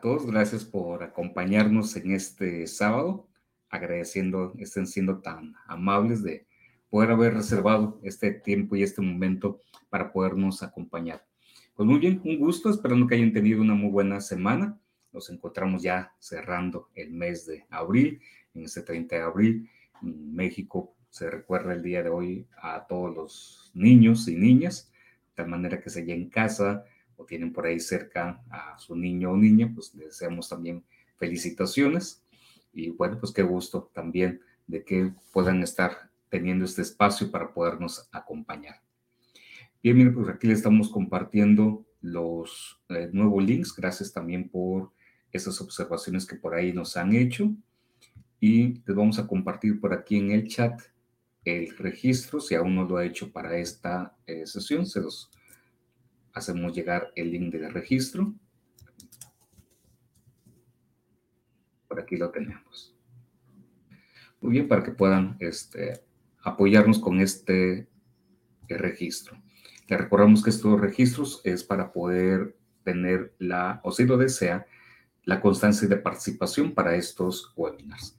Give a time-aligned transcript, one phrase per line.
[0.00, 0.26] todos.
[0.26, 3.28] Gracias por acompañarnos en este sábado.
[3.68, 6.46] Agradeciendo estén siendo tan amables de
[6.88, 11.24] poder haber reservado este tiempo y este momento para podernos acompañar.
[11.74, 14.78] Pues muy bien, un gusto, esperando que hayan tenido una muy buena semana.
[15.12, 18.20] Nos encontramos ya cerrando el mes de abril,
[18.54, 19.70] en este 30 de abril.
[20.02, 24.90] En México se recuerda el día de hoy a todos los niños y niñas,
[25.28, 26.84] de tal manera que se en casa,
[27.20, 30.82] o tienen por ahí cerca a su niño o niña, pues les deseamos también
[31.16, 32.24] felicitaciones
[32.72, 38.08] y bueno, pues qué gusto también de que puedan estar teniendo este espacio para podernos
[38.12, 38.80] acompañar.
[39.82, 43.74] Bien, miren, pues aquí les estamos compartiendo los eh, nuevos links.
[43.74, 44.92] Gracias también por
[45.32, 47.50] esas observaciones que por ahí nos han hecho.
[48.38, 50.80] Y les vamos a compartir por aquí en el chat
[51.44, 52.40] el registro.
[52.40, 55.30] Si aún no lo ha hecho para esta eh, sesión, se los
[56.32, 58.34] hacemos llegar el link de registro.
[61.88, 62.96] Por aquí lo tenemos.
[64.40, 66.00] Muy bien, para que puedan este,
[66.42, 67.88] apoyarnos con este
[68.68, 69.36] registro.
[69.88, 74.66] Le recordamos que estos registros es para poder tener la, o si lo desea,
[75.24, 78.18] la constancia de participación para estos webinars.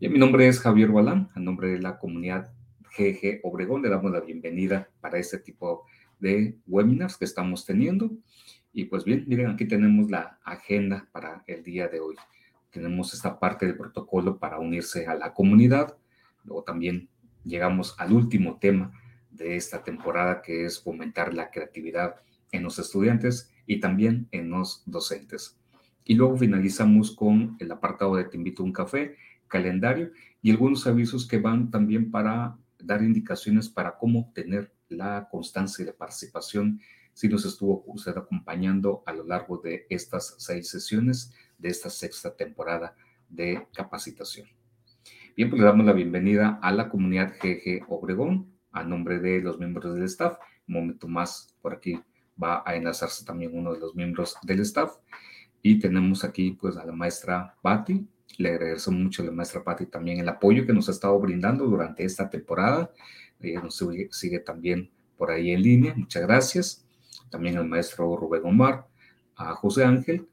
[0.00, 2.52] Bien, mi nombre es Javier Balán, a nombre de la comunidad
[2.96, 8.10] GG Obregón, le damos la bienvenida para este tipo de de webinars que estamos teniendo.
[8.72, 12.16] Y pues bien, miren, aquí tenemos la agenda para el día de hoy.
[12.70, 15.96] Tenemos esta parte del protocolo para unirse a la comunidad.
[16.44, 17.08] Luego también
[17.44, 18.92] llegamos al último tema
[19.30, 22.16] de esta temporada, que es fomentar la creatividad
[22.52, 25.58] en los estudiantes y también en los docentes.
[26.04, 29.16] Y luego finalizamos con el apartado de Te invito a un café,
[29.48, 35.84] calendario y algunos avisos que van también para dar indicaciones para cómo obtener la constancia
[35.84, 36.80] de participación
[37.12, 42.34] si nos estuvo usted acompañando a lo largo de estas seis sesiones de esta sexta
[42.34, 42.94] temporada
[43.28, 44.48] de capacitación.
[45.36, 49.58] Bien, pues le damos la bienvenida a la comunidad GG Obregón a nombre de los
[49.58, 50.38] miembros del staff.
[50.68, 52.00] Un momento más por aquí
[52.42, 54.96] va a enlazarse también uno de los miembros del staff.
[55.62, 58.06] Y tenemos aquí pues a la maestra Patti.
[58.38, 61.66] Le agradezco mucho a la maestra Patti también el apoyo que nos ha estado brindando
[61.66, 62.90] durante esta temporada
[63.40, 65.94] nos sigue, también por ahí en línea.
[65.94, 66.86] Muchas gracias.
[67.30, 68.86] También al maestro Rubén Omar,
[69.36, 70.26] a José Ángel,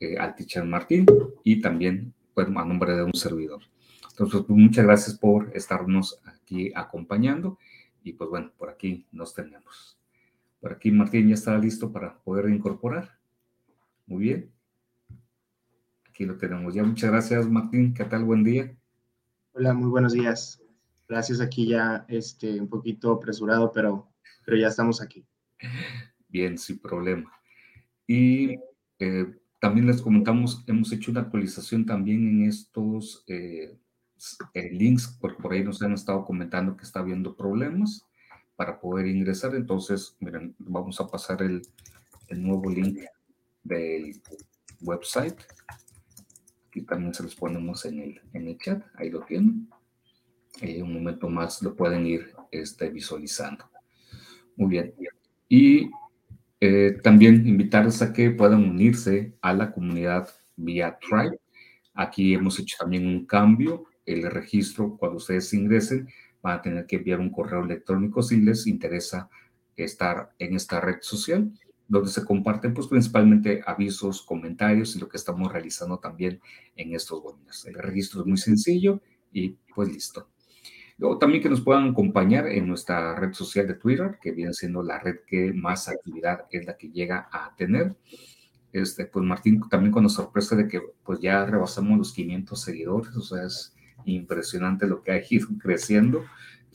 [0.00, 1.06] eh, al teacher Martín
[1.44, 3.62] y también pues, a nombre de un servidor.
[4.10, 7.58] Entonces, pues, muchas gracias por estarnos aquí acompañando
[8.04, 9.98] y pues bueno, por aquí nos tenemos.
[10.60, 13.18] Por aquí Martín ya está listo para poder incorporar.
[14.06, 14.50] Muy bien.
[16.08, 16.84] Aquí lo tenemos ya.
[16.84, 17.94] Muchas gracias Martín.
[17.94, 18.24] ¿Qué tal?
[18.24, 18.76] Buen día.
[19.54, 20.61] Hola, muy buenos días.
[21.08, 24.08] Gracias, aquí ya este, un poquito apresurado, pero,
[24.44, 25.24] pero ya estamos aquí.
[26.28, 27.32] Bien, sin problema.
[28.06, 28.58] Y
[28.98, 29.26] eh,
[29.60, 33.76] también les comentamos, hemos hecho una actualización también en estos eh,
[34.54, 38.06] eh, links, porque por ahí nos han estado comentando que está habiendo problemas
[38.56, 39.54] para poder ingresar.
[39.54, 41.62] Entonces, miren, vamos a pasar el,
[42.28, 43.00] el nuevo link
[43.62, 44.20] del
[44.80, 45.38] website.
[46.68, 49.68] Aquí también se los ponemos en el, en el chat, ahí lo tienen.
[50.60, 53.70] Un momento más lo pueden ir este, visualizando.
[54.56, 54.94] Muy bien.
[55.48, 55.90] Y
[56.60, 61.38] eh, también invitarles a que puedan unirse a la comunidad vía Tribe.
[61.94, 63.86] Aquí hemos hecho también un cambio.
[64.06, 66.08] El registro, cuando ustedes ingresen,
[66.42, 69.28] van a tener que enviar un correo electrónico si les interesa
[69.76, 71.52] estar en esta red social,
[71.88, 76.40] donde se comparten pues principalmente avisos, comentarios y lo que estamos realizando también
[76.76, 77.66] en estos webinars.
[77.66, 79.00] El registro es muy sencillo
[79.32, 80.31] y pues listo.
[81.02, 84.84] Luego también que nos puedan acompañar en nuestra red social de Twitter, que viene siendo
[84.84, 87.96] la red que más actividad es la que llega a tener.
[88.72, 93.16] Este, pues Martín también con la sorpresa de que pues ya rebasamos los 500 seguidores,
[93.16, 96.22] o sea, es impresionante lo que ha ido creciendo.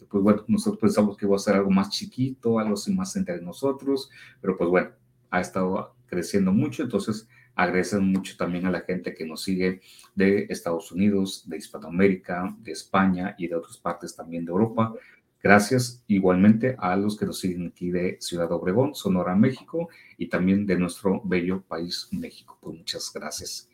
[0.10, 4.10] Pues bueno, nosotros pensamos que iba a ser algo más chiquito, algo más entre nosotros,
[4.42, 4.90] pero pues bueno,
[5.30, 9.82] ha estado creciendo mucho, entonces Agradecen mucho también a la gente que nos sigue
[10.14, 14.94] de Estados Unidos, de Hispanoamérica, de España y de otras partes también de Europa.
[15.42, 19.90] Gracias igualmente a los que nos siguen aquí de Ciudad Obregón, Sonora, México
[20.20, 22.60] y también de nuestro bello país, México.
[22.62, 23.70] Pues muchas gracias.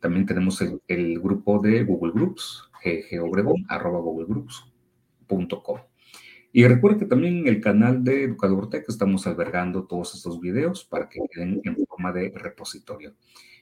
[0.00, 5.91] También tenemos el, el grupo de Google Groups, ggobregón, arroba googlegroups.com.
[6.52, 10.84] Y recuerden que también en el canal de Educador Tech estamos albergando todos estos videos
[10.84, 13.14] para que queden en forma de repositorio.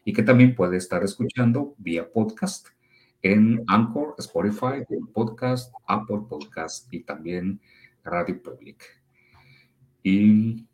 [0.04, 2.68] Y que también puede estar escuchando vía podcast
[3.22, 7.60] en Anchor, Spotify, Podcast, Apple Podcast y también
[8.02, 8.82] Radio Public.
[10.02, 10.66] Y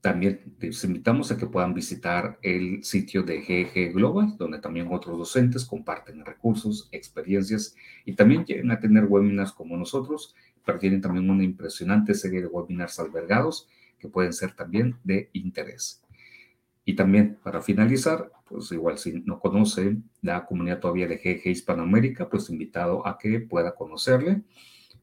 [0.00, 5.18] también les invitamos a que puedan visitar el sitio de GG Global, donde también otros
[5.18, 7.76] docentes comparten recursos, experiencias
[8.06, 10.34] y también llegan a tener webinars como nosotros,
[10.64, 13.68] pero tienen también una impresionante serie de webinars albergados
[13.98, 16.02] que pueden ser también de interés.
[16.84, 22.28] Y también para finalizar, pues igual si no conoce la comunidad todavía de GG Hispanoamérica,
[22.28, 24.42] pues invitado a que pueda conocerle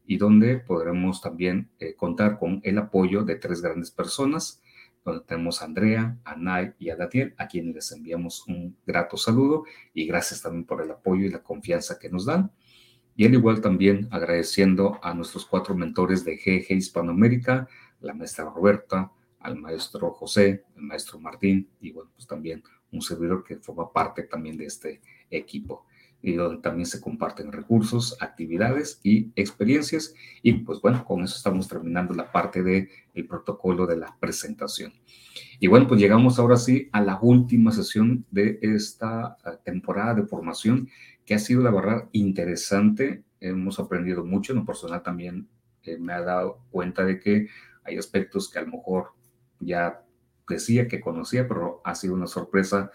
[0.05, 4.61] y donde podremos también eh, contar con el apoyo de tres grandes personas
[5.07, 9.15] donde tenemos a Andrea, a Nay y a Daniel, a quienes les enviamos un grato
[9.15, 9.63] saludo
[9.93, 12.51] y gracias también por el apoyo y la confianza que nos dan.
[13.17, 17.67] Y al igual también agradeciendo a nuestros cuatro mentores de GG Hispanoamérica,
[17.99, 22.61] la maestra Roberta, al maestro José, al maestro Martín y bueno, pues también
[22.91, 25.86] un servidor que forma parte también de este equipo
[26.21, 30.13] y donde también se comparten recursos, actividades y experiencias.
[30.41, 34.93] Y pues bueno, con eso estamos terminando la parte del el protocolo de la presentación.
[35.59, 40.27] Y bueno, pues llegamos ahora sí a la última sesión de esta eh, temporada de
[40.27, 40.89] formación,
[41.25, 43.23] que ha sido la verdad interesante.
[43.39, 45.47] Hemos aprendido mucho, en lo personal también
[45.83, 47.47] eh, me ha dado cuenta de que
[47.83, 49.11] hay aspectos que a lo mejor
[49.59, 50.03] ya
[50.47, 52.91] decía que conocía, pero ha sido una sorpresa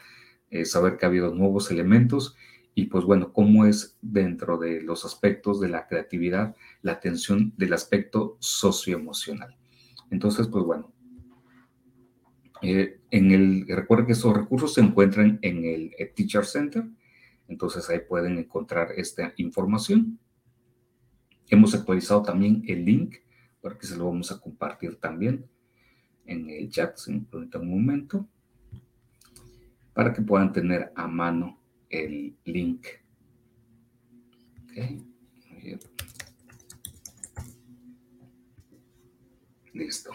[0.50, 2.36] eh, saber que ha habido nuevos elementos
[2.74, 7.74] y pues bueno, cómo es dentro de los aspectos de la creatividad la atención del
[7.74, 9.56] aspecto socioemocional.
[10.10, 10.92] Entonces, pues bueno,
[12.62, 16.84] eh, en el, recuerden que esos recursos se encuentran en el Teacher Center,
[17.48, 20.18] entonces ahí pueden encontrar esta información.
[21.48, 23.16] Hemos actualizado también el link,
[23.60, 25.46] para que se lo vamos a compartir también
[26.24, 28.26] en el chat, si me un momento,
[29.92, 31.61] para que puedan tener a mano
[31.92, 32.86] el link.
[39.72, 40.10] Listo.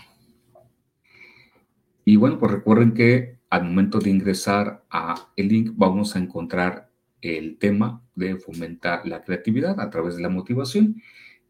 [2.03, 6.91] Y bueno, pues recuerden que al momento de ingresar a el link vamos a encontrar
[7.21, 11.01] el tema de fomentar la creatividad a través de la motivación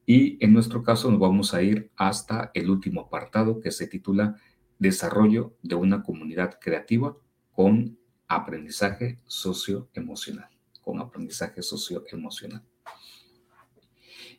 [0.06, 4.36] y en nuestro caso nos vamos a ir hasta el último apartado que se titula
[4.80, 7.18] Desarrollo de una comunidad creativa
[7.52, 7.98] con
[8.28, 10.50] aprendizaje socioemocional,
[10.82, 12.64] con aprendizaje socioemocional.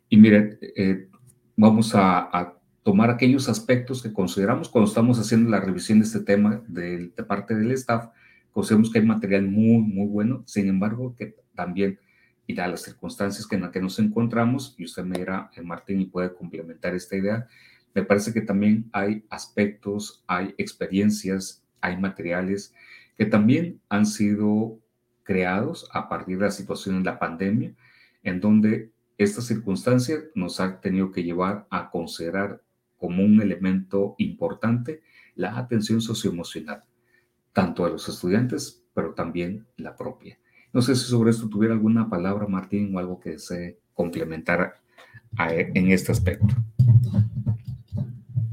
[0.09, 1.09] Y miren, eh,
[1.57, 2.55] vamos a,
[2.85, 7.55] tomar aquellos aspectos que consideramos cuando estamos haciendo la revisión de este tema de, parte
[7.55, 8.09] del staff,
[8.51, 11.99] consideramos que hay material muy, muy bueno, sin embargo, que también,
[12.47, 16.01] y dadas las circunstancias en las que nos encontramos, y usted me dirá, eh, Martín,
[16.01, 17.47] y puede complementar esta idea,
[17.95, 22.73] me parece que también hay aspectos, hay experiencias, hay materiales
[23.19, 24.79] que también han sido
[25.25, 27.75] creados a partir de la situación de la pandemia,
[28.23, 32.63] en donde esta circunstancia nos ha tenido que llevar a considerar
[32.97, 35.03] como un elemento importante
[35.35, 36.85] la atención socioemocional,
[37.53, 40.39] tanto a los estudiantes, pero también la propia.
[40.73, 44.75] No sé si sobre esto tuviera alguna palabra, Martín, o algo que desee complementar
[45.39, 46.55] en este aspecto.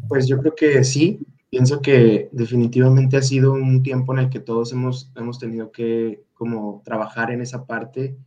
[0.08, 1.20] Pues yo creo que sí,
[1.56, 6.26] pienso que definitivamente ha sido un tiempo en el que todos hemos, hemos tenido que
[6.34, 8.18] como trabajar en esa parte,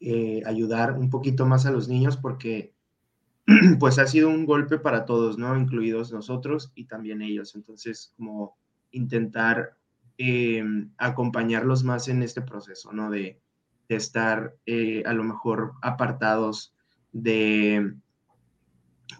[0.00, 2.72] eh, ayudar un poquito más a los niños porque
[3.78, 5.54] pues ha sido un golpe para todos, ¿no?
[5.54, 7.54] Incluidos nosotros y también ellos.
[7.56, 8.56] Entonces, como
[8.90, 9.76] intentar
[10.16, 10.64] eh,
[10.96, 13.10] acompañarlos más en este proceso, ¿no?
[13.10, 13.38] De,
[13.88, 16.74] estar eh, a lo mejor apartados
[17.12, 17.92] de,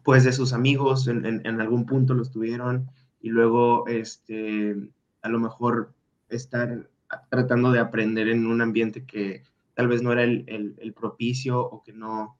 [0.02, 2.88] pues, de sus amigos, en, en algún punto los tuvieron,
[3.22, 4.76] y luego este,
[5.22, 5.94] a lo mejor
[6.28, 6.90] estar
[7.30, 11.92] tratando de aprender en un ambiente que tal vez no era el, propicio o que
[11.92, 12.36] no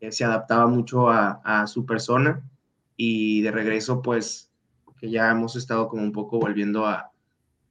[0.00, 2.42] eh, se adaptaba mucho a, su persona.
[2.96, 4.50] Y de regreso pues
[4.98, 7.06] que ya hemos estado como un poco volviendo a,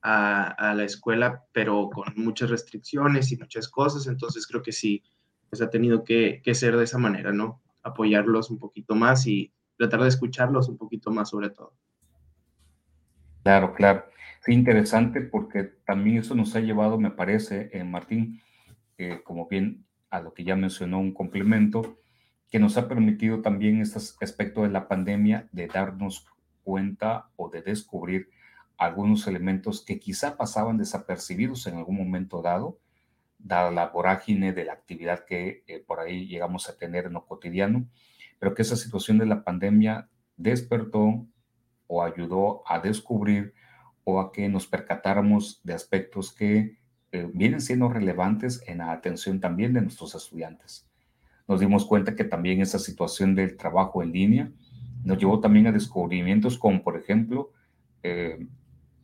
[0.01, 4.07] la escuela pero con muchas restricciones y muchas cosas.
[4.07, 5.01] Entonces creo que sí
[5.49, 9.51] pues ha tenido que, que ser de esa manera no apoyarlos un poquito más y
[9.77, 11.73] tratar de escucharlos un poquito más sobre todo
[13.49, 14.05] Claro, claro.
[14.43, 18.43] Es interesante porque también eso nos ha llevado, me parece, eh, Martín,
[18.99, 21.97] eh, como bien a lo que ya mencionó, un complemento,
[22.51, 26.27] que nos ha permitido también este aspecto de la pandemia de darnos
[26.63, 28.29] cuenta o de descubrir
[28.77, 32.77] algunos elementos que quizá pasaban desapercibidos en algún momento dado,
[33.39, 37.25] dada la vorágine de la actividad que eh, por ahí llegamos a tener en lo
[37.25, 37.89] cotidiano,
[38.37, 41.25] pero que esa situación de la pandemia despertó
[41.89, 43.53] o ayudó a descubrir
[44.03, 46.77] o a que nos percatáramos de aspectos que
[47.11, 50.87] eh, vienen siendo relevantes en la atención también de nuestros estudiantes.
[51.47, 54.51] Nos dimos cuenta que también esa situación del trabajo en línea
[55.03, 57.51] nos llevó también a descubrimientos como, por ejemplo,
[58.03, 58.47] eh,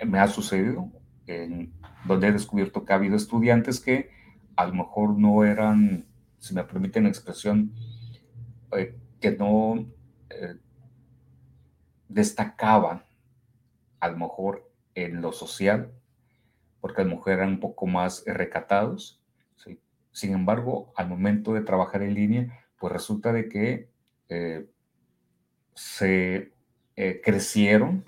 [0.05, 0.91] me ha sucedido,
[1.25, 1.73] en
[2.05, 4.11] donde he descubierto que ha habido estudiantes que
[4.55, 6.05] a lo mejor no eran,
[6.37, 7.73] si me permiten la expresión,
[8.77, 9.87] eh, que no
[12.15, 13.03] destacaban
[13.99, 15.91] a lo mejor en lo social,
[16.81, 19.21] porque a lo mejor eran un poco más recatados.
[20.11, 23.89] Sin embargo, al momento de trabajar en línea, pues resulta de que
[24.29, 24.65] eh,
[25.73, 26.53] se
[27.21, 28.05] crecieron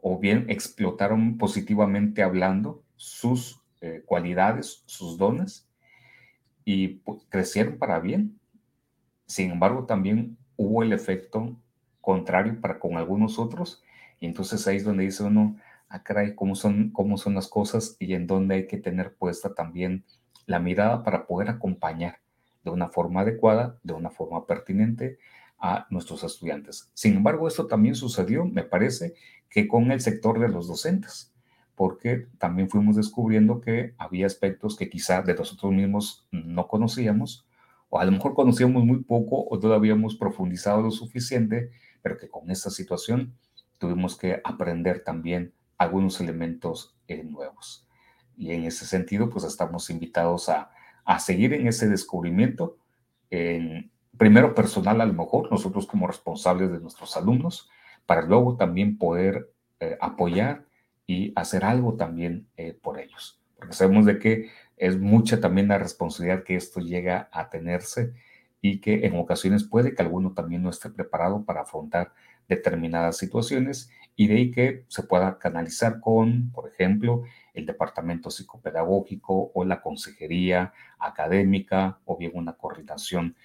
[0.00, 5.68] o bien explotaron positivamente hablando sus eh, cualidades, sus dones,
[6.64, 8.38] y pues, crecieron para bien.
[9.26, 11.56] Sin embargo, también hubo el efecto
[12.02, 13.82] contrario para con algunos otros,
[14.20, 15.56] y entonces ahí es donde dice uno,
[15.88, 19.54] ah, caray, ¿cómo son, cómo son las cosas y en dónde hay que tener puesta
[19.54, 20.04] también
[20.44, 22.20] la mirada para poder acompañar
[22.64, 25.18] de una forma adecuada, de una forma pertinente
[25.58, 26.90] a nuestros estudiantes.
[26.92, 29.14] Sin embargo, esto también sucedió, me parece,
[29.48, 31.32] que con el sector de los docentes,
[31.74, 37.46] porque también fuimos descubriendo que había aspectos que quizá de nosotros mismos no conocíamos,
[37.88, 41.70] o a lo mejor conocíamos muy poco o no habíamos profundizado lo suficiente,
[42.02, 43.34] pero que con esta situación
[43.78, 47.88] tuvimos que aprender también algunos elementos eh, nuevos.
[48.36, 50.70] Y en ese sentido, pues estamos invitados a,
[51.04, 52.76] a seguir en ese descubrimiento,
[53.30, 57.68] en, primero personal a lo mejor, nosotros como responsables de nuestros alumnos,
[58.06, 60.66] para luego también poder eh, apoyar
[61.06, 63.40] y hacer algo también eh, por ellos.
[63.56, 68.12] Porque sabemos de que es mucha también la responsabilidad que esto llega a tenerse
[68.62, 72.14] y que en ocasiones puede que alguno también no esté preparado para afrontar
[72.48, 79.50] determinadas situaciones y de ahí que se pueda canalizar con, por ejemplo, el departamento psicopedagógico
[79.52, 83.36] o la consejería académica o bien una coordinación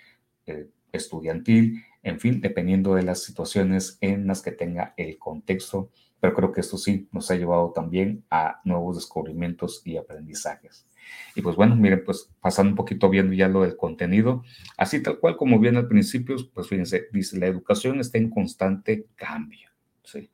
[0.46, 5.90] eh, estudiantil, en fin, dependiendo de las situaciones en las que tenga el contexto.
[6.20, 10.88] Pero creo que esto sí nos ha llevado también a nuevos descubrimientos y aprendizajes.
[11.36, 14.44] Y pues bueno, miren, pues pasando un poquito viendo ya lo del contenido,
[14.78, 19.06] así tal cual como viene al principio, pues fíjense, dice, la educación está en constante
[19.16, 19.70] cambio.
[20.04, 20.30] ¿sí?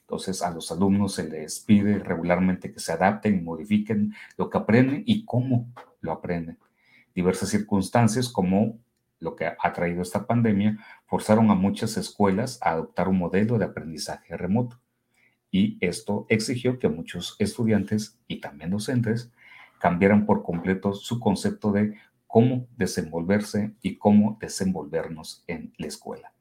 [0.00, 4.58] Entonces a los alumnos se les pide regularmente que se adapten y modifiquen lo que
[4.58, 6.58] aprenden y cómo lo aprenden.
[7.14, 8.78] Diversas circunstancias como
[9.24, 13.64] lo que ha traído esta pandemia, forzaron a muchas escuelas a adoptar un modelo de
[13.64, 14.78] aprendizaje remoto.
[15.50, 19.32] Y esto exigió que muchos estudiantes y también docentes
[19.84, 21.94] cambiaran por completo su concepto de
[22.26, 26.32] cómo desenvolverse y cómo desenvolvernos en la escuela.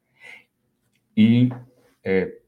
[1.14, 1.50] Y
[2.04, 2.42] eh,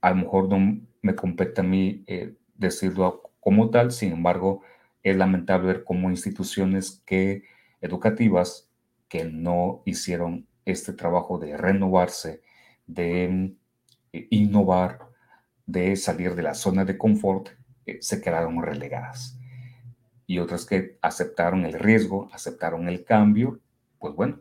[0.00, 4.62] a lo mejor no me compete a mí eh, decirlo como tal, sin embargo,
[5.02, 7.42] es lamentable ver cómo instituciones que
[7.80, 8.70] educativas
[9.08, 12.40] que no hicieron este trabajo de renovarse,
[12.86, 13.56] de
[14.12, 15.08] eh, innovar,
[15.66, 17.48] de salir de la zona de confort,
[17.98, 19.40] se quedaron relegadas.
[20.26, 23.60] Y otras que aceptaron el riesgo, aceptaron el cambio,
[23.98, 24.40] pues bueno,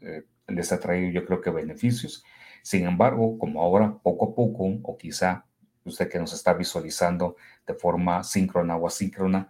[0.00, 2.24] eh, les ha traído yo creo que beneficios.
[2.62, 5.46] Sin embargo, como ahora poco a poco, o quizá
[5.84, 7.36] usted que nos está visualizando
[7.66, 9.48] de forma síncrona o asíncrona,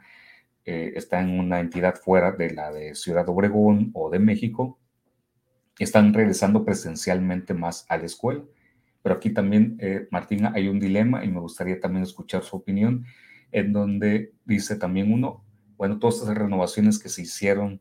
[0.64, 4.78] eh, está en una entidad fuera de la de Ciudad Obregón o de México,
[5.78, 8.44] están regresando presencialmente más a la escuela.
[9.02, 13.06] Pero aquí también, eh, Martina, hay un dilema y me gustaría también escuchar su opinión,
[13.52, 15.44] en donde dice también uno,
[15.78, 17.80] bueno, todas estas renovaciones que se hicieron,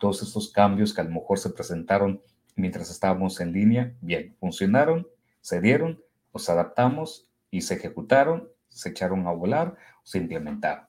[0.00, 2.22] todos estos cambios que a lo mejor se presentaron
[2.56, 5.06] mientras estábamos en línea, bien, funcionaron,
[5.42, 6.02] se dieron,
[6.32, 10.86] nos adaptamos y se ejecutaron, se echaron a volar, se implementaron.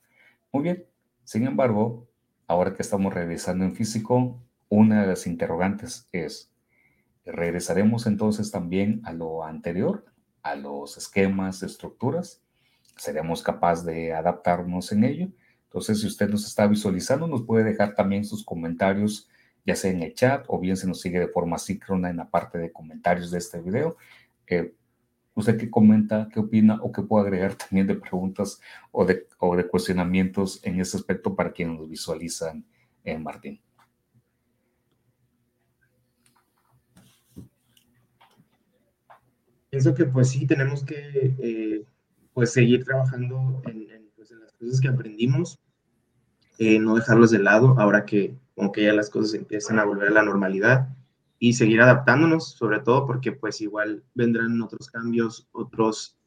[0.54, 0.86] Muy bien,
[1.26, 2.08] sin embargo,
[2.48, 6.54] ahora que estamos regresando en físico, una de las interrogantes es,
[7.26, 10.06] ¿regresaremos entonces también a lo anterior,
[10.42, 12.42] a los esquemas, estructuras?
[12.96, 15.28] ¿Seremos capaces de adaptarnos en ello?
[15.74, 19.28] Entonces, si usted nos está visualizando, nos puede dejar también sus comentarios,
[19.66, 22.30] ya sea en el chat o bien se nos sigue de forma síncrona en la
[22.30, 23.98] parte de comentarios de este video.
[24.46, 24.72] Eh,
[25.34, 28.62] ¿Usted qué comenta, qué opina o qué puede agregar también de preguntas
[28.92, 29.26] o de,
[29.68, 32.64] cuestionamientos en ese aspecto para quienes nos visualizan,
[33.04, 33.60] en Martín?
[39.72, 41.84] Pienso que pues sí, tenemos que eh,
[42.32, 43.76] pues seguir trabajando pues,
[44.30, 45.60] en, las cosas que aprendimos,
[46.64, 50.14] eh, no dejarlos de lado ahora que como ya las cosas empiezan a volver a
[50.14, 50.90] la normalidad
[51.40, 56.18] y seguir adaptándonos, sobre todo porque pues igual vendrán otros cambios, otros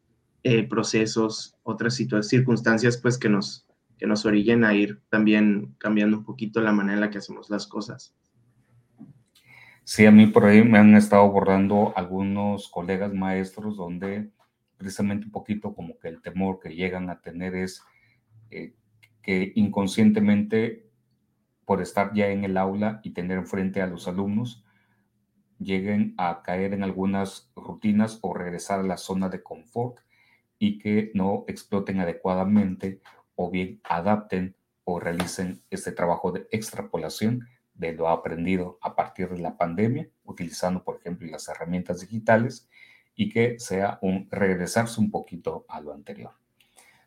[0.43, 3.67] eh, procesos, otras circunstancias pues que nos,
[3.99, 7.49] que nos orillen a ir también cambiando un poquito la manera en la que hacemos
[7.49, 8.15] las cosas.
[9.85, 14.31] Sí, a mí por ahí me han estado abordando algunos colegas maestros donde
[14.77, 17.83] precisamente un poquito como que el temor que llegan a tener es
[18.51, 18.75] eh,
[19.27, 20.89] que inconscientemente,
[21.65, 24.65] por estar ya en el aula y tener enfrente a los alumnos,
[25.59, 29.99] lleguen a caer en algunas rutinas o regresar a la zona de confort
[30.61, 33.01] y que no exploten adecuadamente
[33.35, 34.55] o bien adapten
[34.85, 40.85] o realicen este trabajo de extrapolación de lo aprendido a partir de la pandemia, utilizando,
[40.85, 42.69] por ejemplo, las herramientas digitales
[43.17, 46.31] y que sea un regresarse un poquito a lo anterior.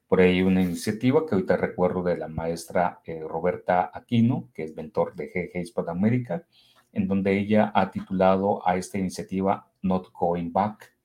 [0.10, 4.76] Por ahí una iniciativa que ahorita recuerdo de la maestra eh, Roberta Aquino, que es
[4.76, 6.48] mentor de GG Hispanoamérica,
[6.92, 10.96] en donde ella ha titulado a esta iniciativa Not Going Back,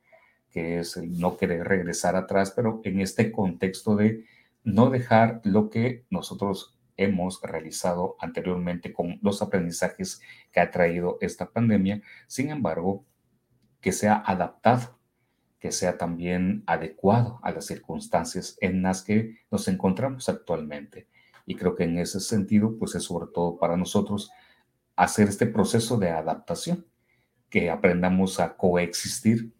[0.50, 4.24] que es el no querer regresar atrás, pero en este contexto de
[4.62, 11.50] no dejar lo que nosotros hemos realizado anteriormente con los aprendizajes que ha traído esta
[11.50, 13.04] pandemia, sin embargo,
[13.82, 14.98] que sea adaptado,
[15.64, 21.08] que sea también adecuado a las circunstancias en las que nos encontramos actualmente.
[21.46, 24.30] Y creo que en ese sentido, pues es sobre todo para nosotros
[24.94, 26.84] hacer este proceso de adaptación,
[27.48, 29.54] que aprendamos a coexistir,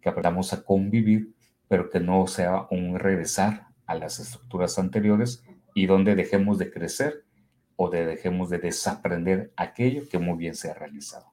[0.00, 1.34] que aprendamos a convivir,
[1.66, 5.42] pero que no sea un regresar a las estructuras anteriores
[5.74, 7.24] y donde dejemos de crecer
[7.74, 11.32] o de dejemos de desaprender aquello que muy bien se ha realizado.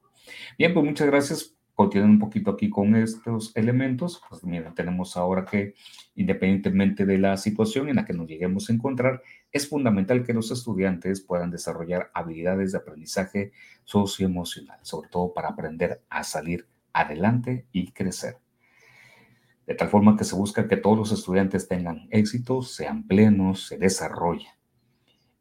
[0.58, 1.55] Bien, pues muchas gracias.
[1.76, 5.74] Continuando un poquito aquí con estos elementos, pues mira, tenemos ahora que
[6.14, 10.50] independientemente de la situación en la que nos lleguemos a encontrar, es fundamental que los
[10.50, 13.52] estudiantes puedan desarrollar habilidades de aprendizaje
[13.84, 18.38] socioemocional, sobre todo para aprender a salir adelante y crecer.
[19.66, 23.76] De tal forma que se busca que todos los estudiantes tengan éxito, sean plenos, se
[23.76, 24.48] desarrollen.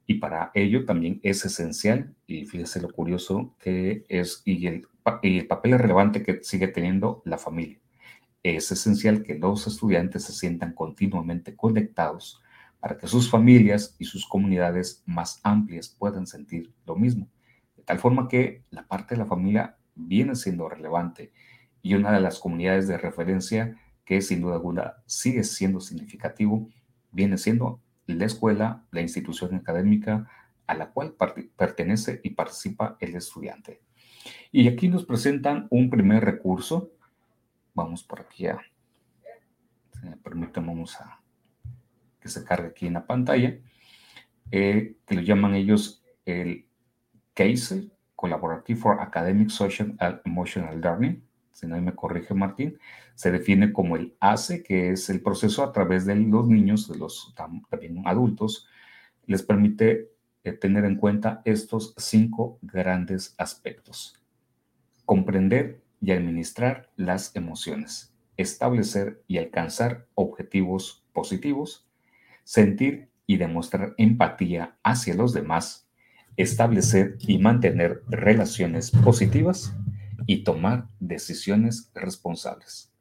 [0.05, 4.85] Y para ello también es esencial, y fíjese lo curioso que es, y el,
[5.21, 7.79] y el papel relevante que sigue teniendo la familia.
[8.43, 12.41] Es esencial que los estudiantes se sientan continuamente conectados
[12.79, 17.27] para que sus familias y sus comunidades más amplias puedan sentir lo mismo.
[17.75, 21.31] De tal forma que la parte de la familia viene siendo relevante
[21.81, 26.69] y una de las comunidades de referencia que sin duda alguna sigue siendo significativo,
[27.11, 30.29] viene siendo la escuela, la institución académica
[30.67, 31.15] a la cual
[31.55, 33.81] pertenece y participa el estudiante.
[34.51, 36.91] Y aquí nos presentan un primer recurso.
[37.73, 38.59] Vamos por aquí a,
[39.99, 41.19] si me permiten, vamos a
[42.19, 43.59] que se cargue aquí en la pantalla,
[44.49, 46.65] eh, que lo llaman ellos el
[47.35, 52.79] CASE, Collaborative for Academic, Social and Emotional Learning, si no me corrige Martín,
[53.13, 56.97] se define como el ACE, que es el proceso a través de los niños, de
[56.97, 58.67] los también adultos,
[59.27, 60.09] les permite
[60.45, 64.15] eh, tener en cuenta estos cinco grandes aspectos.
[65.03, 71.89] Comprender y administrar las emociones, establecer y alcanzar objetivos positivos,
[72.43, 75.89] sentir y demostrar empatía hacia los demás,
[76.37, 79.73] establecer y mantener relaciones positivas
[80.27, 82.94] y tomar decisiones responsables.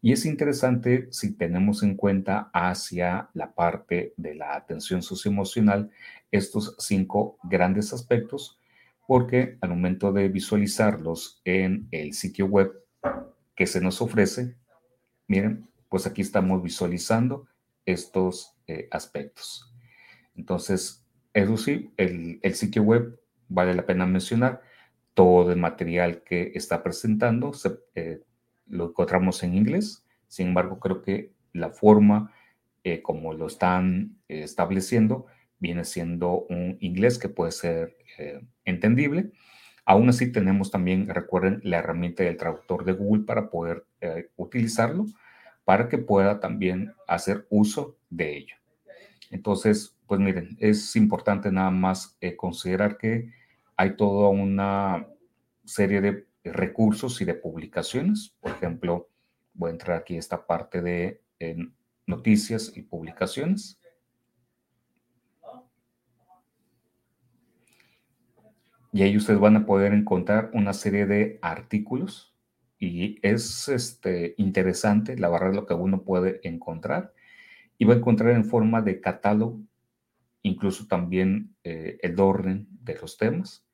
[0.00, 5.90] Y es interesante si tenemos en cuenta hacia la parte de la atención socioemocional
[6.30, 8.60] estos cinco grandes aspectos,
[9.06, 12.72] porque al momento de visualizarlos en el sitio web
[13.54, 14.56] que se nos ofrece,
[15.26, 17.48] miren, pues aquí estamos visualizando
[17.84, 19.72] estos eh, aspectos.
[20.34, 24.62] Entonces, eso sí, el, sitio web vale la pena mencionar.
[25.14, 27.52] Todo el material que está presentando
[27.94, 28.22] eh,
[28.66, 30.04] lo encontramos en inglés.
[30.28, 32.32] Sin embargo, creo que la forma
[32.84, 35.26] eh, como lo están estableciendo
[35.58, 37.96] viene siendo un inglés que puede ser
[38.64, 39.32] entendible.
[39.84, 43.86] Aún así, tenemos también, recuerden, la herramienta del traductor de Google para poder
[44.36, 45.06] utilizarlo
[45.66, 48.54] para que pueda también hacer uso de ello.
[49.32, 53.32] Entonces, pues miren, es importante nada más eh, considerar que
[53.76, 55.08] hay toda una
[55.64, 58.34] serie de recursos y de publicaciones.
[58.40, 59.08] Por ejemplo,
[59.54, 61.22] voy a entrar aquí a esta parte de
[62.06, 63.80] noticias y publicaciones.
[68.92, 72.34] Y ahí ustedes van a poder encontrar una serie de artículos
[72.78, 77.12] y es este, interesante, la verdad, lo que uno puede encontrar.
[77.78, 79.60] Y va a encontrar en forma de catálogo,
[80.42, 83.66] incluso también eh, el orden de los temas,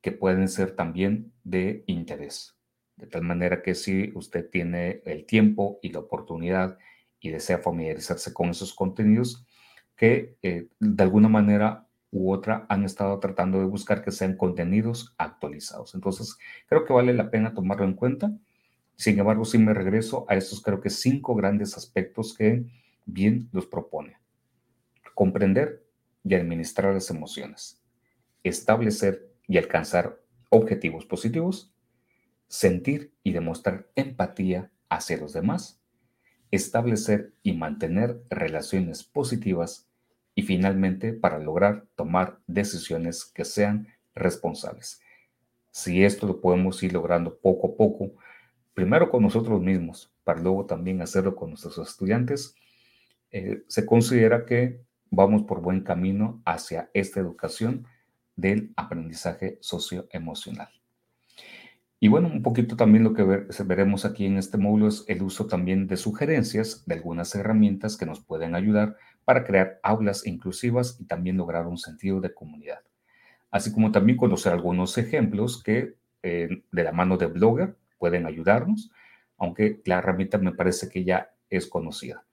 [0.00, 2.56] que pueden ser también de interés.
[2.96, 6.78] De tal manera que si usted tiene el tiempo y la oportunidad
[7.20, 9.46] y desea familiarizarse con esos contenidos,
[9.96, 15.14] que eh, de alguna manera u otra han estado tratando de buscar que sean contenidos
[15.18, 15.94] actualizados.
[15.94, 18.32] Entonces, creo que vale la pena tomarlo en cuenta.
[18.96, 22.66] Sin embargo, si me regreso a estos creo que cinco grandes aspectos que
[23.06, 24.16] bien los propone.
[25.14, 25.84] Comprender
[26.24, 27.80] y administrar las emociones.
[28.42, 31.72] Establecer y alcanzar objetivos positivos.
[32.48, 35.80] Sentir y demostrar empatía hacia los demás.
[36.50, 39.88] Establecer y mantener relaciones positivas.
[40.34, 45.00] Y finalmente, para lograr tomar decisiones que sean responsables.
[45.70, 48.12] Si esto lo podemos ir logrando poco a poco,
[48.74, 52.54] primero con nosotros mismos, para luego también hacerlo con nuestros estudiantes,
[53.30, 54.80] eh, se considera que
[55.10, 57.86] vamos por buen camino hacia esta educación
[58.38, 60.70] del aprendizaje socioemocional.
[62.00, 63.24] Y bueno, un poquito también lo que
[63.64, 68.06] veremos aquí en este módulo es el uso también de sugerencias de algunas herramientas que
[68.06, 68.96] nos pueden ayudar
[69.26, 72.80] para crear aulas inclusivas y también lograr un sentido de comunidad
[73.50, 78.90] así como también conocer algunos ejemplos que eh, de la mano de Blogger pueden ayudarnos,
[79.36, 82.24] aunque la herramienta me parece que ya es conocida.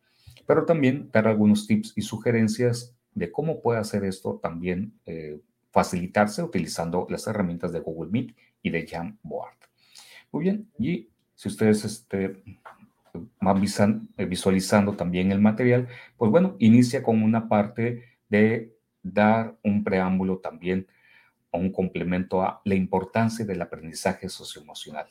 [0.45, 5.39] Pero también dar algunos tips y sugerencias de cómo puede hacer esto también eh,
[5.75, 8.33] facilitarse utilizando las herramientas de Google Meet
[8.63, 9.57] y de Jamboard.
[10.31, 12.41] Muy bien, y si ustedes este,
[13.41, 13.61] van
[14.17, 20.88] visualizando también el material, pues bueno, inicia con una parte de dar un preámbulo también
[21.57, 25.07] un complemento a la importancia del aprendizaje socioemocional,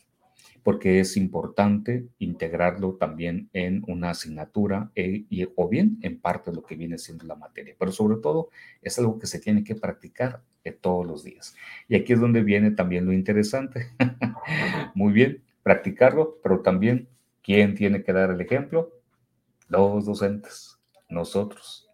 [0.65, 6.65] porque es importante integrarlo también en una asignatura e, o bien en parte de lo
[6.65, 8.49] que viene siendo la materia, pero sobre todo
[8.81, 11.55] es algo que se tiene que practicar eh, todos los días.
[11.87, 13.91] Y aquí es donde viene también lo interesante.
[14.95, 17.09] Muy bien, practicarlo, pero también,
[17.43, 18.91] ¿quién tiene que dar el ejemplo?
[19.69, 20.79] Los docentes,
[21.11, 21.91] nosotros.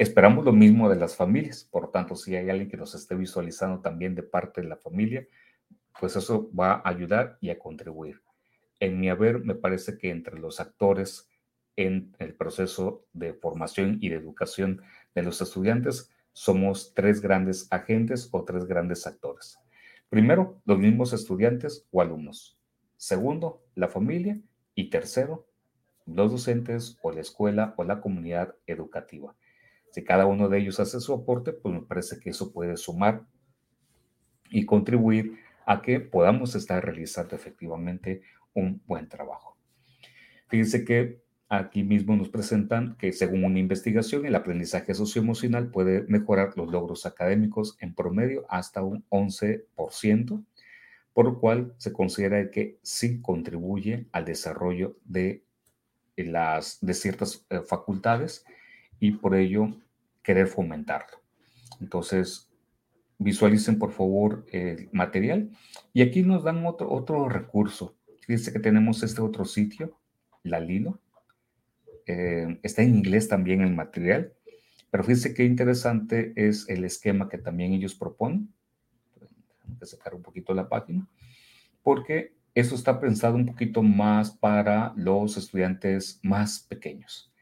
[0.00, 3.80] Esperamos lo mismo de las familias, por tanto, si hay alguien que nos esté visualizando
[3.80, 5.24] también de parte de la familia,
[6.00, 8.22] pues eso va a ayudar y a contribuir.
[8.80, 11.28] En mi haber, me parece que entre los actores
[11.76, 14.82] en el proceso de formación y de educación
[15.14, 19.58] de los estudiantes, somos tres grandes agentes o tres grandes actores.
[20.08, 22.58] Primero, los mismos estudiantes o alumnos.
[22.96, 24.40] Segundo, la familia.
[24.74, 25.46] Y tercero,
[26.04, 29.34] los docentes o la escuela o la comunidad educativa.
[29.90, 33.24] Si cada uno de ellos hace su aporte, pues me parece que eso puede sumar
[34.50, 38.22] y contribuir a que podamos estar realizando efectivamente
[38.54, 39.58] un buen trabajo.
[40.48, 46.52] Fíjense que aquí mismo nos presentan que según una investigación, el aprendizaje socioemocional puede mejorar
[46.56, 50.44] los logros académicos en promedio hasta un 11%,
[51.12, 55.44] por lo cual se considera que sí contribuye al desarrollo de,
[56.16, 58.44] las, de ciertas eh, facultades
[59.00, 59.68] y por ello
[60.22, 61.18] querer fomentarlo.
[61.80, 62.45] Entonces,
[63.18, 65.50] visualicen por favor el material
[65.92, 67.96] y aquí nos dan otro, otro recurso.
[68.20, 69.98] Fíjense que tenemos este otro sitio,
[70.42, 71.00] la Lilo.
[72.06, 74.32] Eh, está en inglés también el material,
[74.90, 78.52] pero fíjense qué interesante es el esquema que también ellos proponen.
[79.62, 81.08] Tengo que sacar un poquito la página,
[81.82, 87.32] porque eso está pensado un poquito más para los estudiantes más pequeños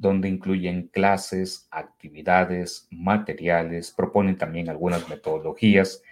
[0.00, 6.02] donde incluyen clases, actividades, materiales, proponen también algunas metodologías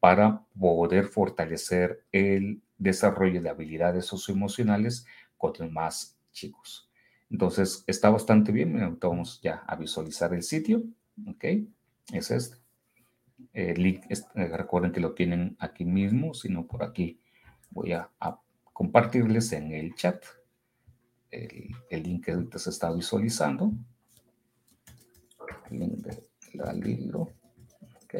[0.00, 5.06] para poder fortalecer el desarrollo de habilidades socioemocionales
[5.38, 6.90] con los más chicos.
[7.30, 8.98] Entonces, está bastante bien.
[9.00, 10.82] Vamos ya a visualizar el sitio.
[11.26, 11.44] Ok,
[12.12, 12.58] es este.
[13.54, 17.18] El link, eh, recuerden que lo tienen aquí mismo, sino por aquí
[17.70, 18.10] voy a
[18.74, 20.22] compartirles en el chat
[21.30, 23.72] el, link que ahorita se está visualizando.
[25.70, 27.32] El link de la libro.
[28.04, 28.14] Ok.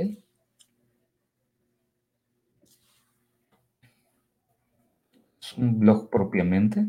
[5.40, 6.86] Es un blog propiamente.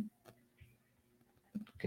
[1.74, 1.86] Ok.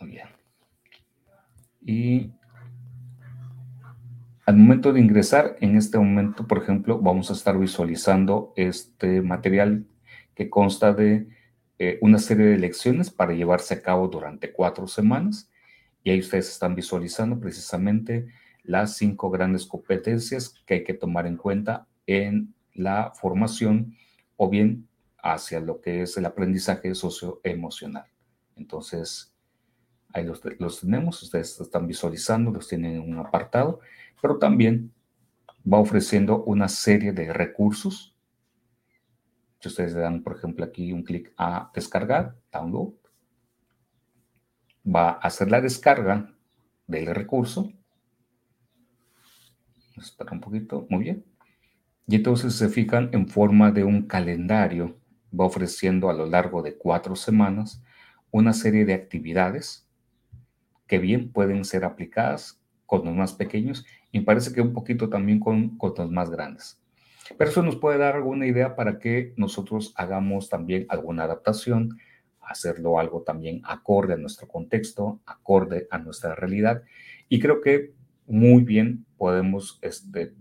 [0.00, 0.28] Muy bien.
[1.80, 2.32] Y
[4.46, 9.86] al momento de ingresar, en este momento, por ejemplo, vamos a estar visualizando este material
[10.36, 11.28] que consta de
[11.80, 15.50] eh, una serie de lecciones para llevarse a cabo durante cuatro semanas.
[16.04, 18.28] Y ahí ustedes están visualizando precisamente
[18.62, 23.96] las cinco grandes competencias que hay que tomar en cuenta en la formación
[24.36, 24.86] o bien
[25.18, 28.06] hacia lo que es el aprendizaje socioemocional.
[28.54, 29.35] Entonces,
[30.16, 33.80] ahí los, tenemos, ustedes están visualizando, los tienen en un apartado
[34.20, 34.92] pero también
[35.70, 38.16] va ofreciendo una serie de recursos.
[39.60, 42.94] Si ustedes le dan, por ejemplo, aquí un clic a descargar, download,
[44.84, 46.32] va a hacer la descarga
[46.86, 47.72] del recurso.
[49.96, 51.24] Espera un poquito, muy bien.
[52.06, 54.98] Y entonces se fijan en forma de un calendario,
[55.38, 57.82] va ofreciendo a lo largo de cuatro semanas
[58.30, 59.85] una serie de actividades
[60.86, 65.40] que bien pueden ser aplicadas con los más pequeños y parece que un poquito también
[65.40, 66.80] con, con los más grandes.
[67.36, 71.98] Pero eso nos puede dar alguna idea para que nosotros hagamos también alguna adaptación,
[72.40, 76.82] hacerlo algo también acorde a nuestro contexto, acorde a nuestra realidad.
[77.28, 77.92] Y creo que
[78.26, 80.34] muy bien podemos este,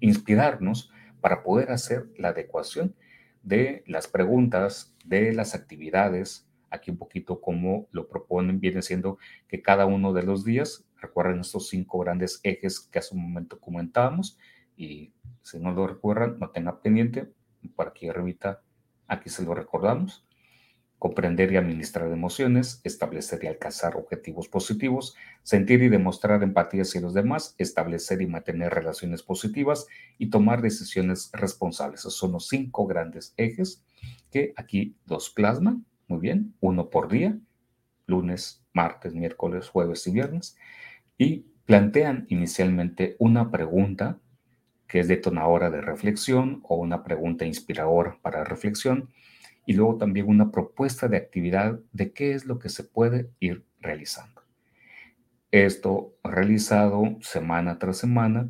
[0.00, 2.94] inspirarnos para poder hacer la adecuación
[3.42, 6.45] de las preguntas, de las actividades.
[6.76, 11.40] Aquí un poquito como lo proponen, viene siendo que cada uno de los días, recuerden
[11.40, 14.38] estos cinco grandes ejes que hace un momento comentábamos,
[14.76, 15.12] y
[15.42, 17.32] si no lo recuerdan, no tenga pendiente,
[17.74, 18.62] por aquí arribita,
[19.08, 20.26] aquí se lo recordamos
[20.98, 27.14] comprender y administrar emociones, establecer y alcanzar objetivos positivos, sentir y demostrar empatía hacia los
[27.14, 29.86] demás, establecer y mantener relaciones positivas
[30.18, 32.00] y tomar decisiones responsables.
[32.00, 33.84] Esos son los cinco grandes ejes
[34.30, 37.38] que aquí los plasman, muy bien, uno por día,
[38.06, 40.56] lunes, martes, miércoles, jueves y viernes,
[41.18, 44.18] y plantean inicialmente una pregunta
[44.86, 49.10] que es detonadora de reflexión o una pregunta inspiradora para reflexión,
[49.66, 53.64] y luego también una propuesta de actividad de qué es lo que se puede ir
[53.80, 54.42] realizando.
[55.50, 58.48] Esto realizado semana tras semana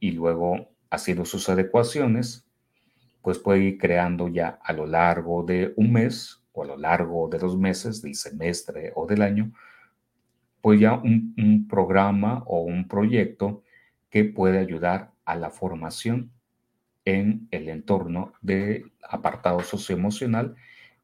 [0.00, 2.46] y luego haciendo sus adecuaciones,
[3.20, 7.38] pues puede ir creando ya a lo largo de un mes a lo largo de
[7.38, 9.52] dos meses, del semestre o del año,
[10.60, 13.62] pues ya un, un programa o un proyecto
[14.10, 16.32] que puede ayudar a la formación
[17.04, 20.56] en el entorno de apartado socioemocional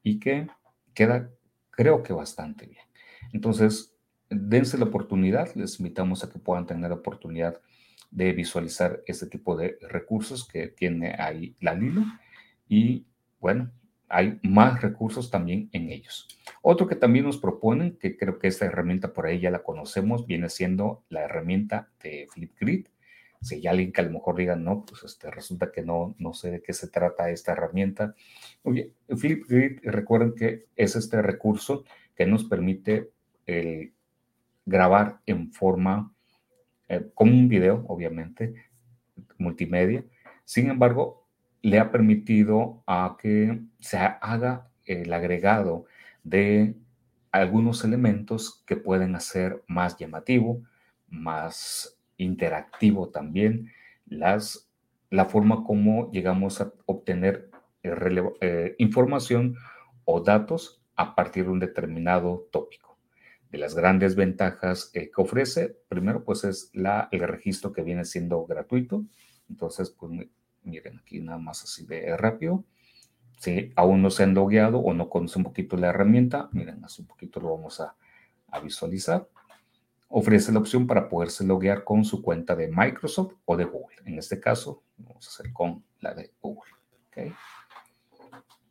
[0.03, 0.47] y que
[0.93, 1.29] queda,
[1.71, 2.83] creo que bastante bien.
[3.31, 3.95] Entonces,
[4.29, 7.61] dense la oportunidad, les invitamos a que puedan tener la oportunidad
[8.11, 12.03] de visualizar este tipo de recursos que tiene ahí la Lilo
[12.67, 13.05] y
[13.39, 13.71] bueno,
[14.13, 16.27] hay más recursos también en ellos.
[16.61, 20.27] Otro que también nos proponen, que creo que esta herramienta por ahí ya la conocemos,
[20.27, 22.87] viene siendo la herramienta de Flipgrid
[23.43, 26.33] si hay alguien que a lo mejor diga, no, pues este, resulta que no, no
[26.33, 28.15] sé de qué se trata esta herramienta.
[28.63, 31.83] Oye, Flipgrid, recuerden que es este recurso
[32.15, 33.11] que nos permite
[33.45, 33.93] el
[34.65, 36.13] grabar en forma,
[36.87, 38.53] eh, como un video, obviamente,
[39.37, 40.05] multimedia.
[40.45, 41.22] Sin embargo,
[41.63, 45.85] le ha permitido a que se haga el agregado
[46.23, 46.75] de
[47.31, 50.61] algunos elementos que pueden hacer más llamativo,
[51.07, 53.71] más interactivo también,
[54.05, 54.69] las,
[55.09, 57.49] la forma como llegamos a obtener
[57.81, 59.55] eh, eh, información
[60.03, 62.99] o datos a partir de un determinado tópico.
[63.49, 68.03] De las grandes ventajas eh, que ofrece, primero pues es la, el registro que viene
[68.03, 69.05] siendo gratuito.
[69.49, 70.11] Entonces, pues
[70.63, 72.63] miren aquí nada más así de rápido.
[73.39, 77.01] Si aún no se han logueado o no conocen un poquito la herramienta, miren, así
[77.01, 77.95] un poquito lo vamos a,
[78.47, 79.27] a visualizar
[80.15, 83.97] ofrece la opción para poderse loguear con su cuenta de Microsoft o de Google.
[84.05, 86.71] En este caso, vamos a hacer con la de Google.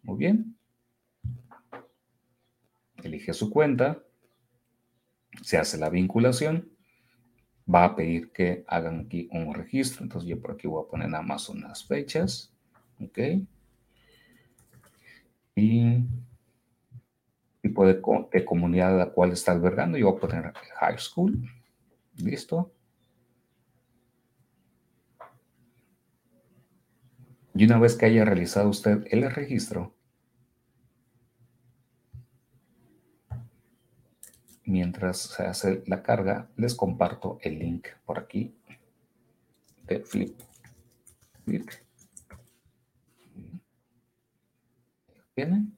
[0.04, 0.56] Muy bien.
[3.02, 4.00] Elige su cuenta.
[5.42, 6.70] Se hace la vinculación.
[7.72, 10.02] Va a pedir que hagan aquí un registro.
[10.02, 12.52] Entonces yo por aquí voy a poner nada más unas fechas.
[13.00, 13.18] Ok.
[15.54, 16.04] Y
[17.60, 19.98] tipo de, de, comunidad a la cual está albergando.
[19.98, 21.48] Yo voy a poner high school.
[22.16, 22.72] Listo.
[27.54, 29.94] Y una vez que haya realizado usted el registro,
[34.72, 38.56] mientras se hace la carga, les comparto el link por aquí
[39.86, 40.40] de Flip.
[45.34, 45.76] ¿Tienen?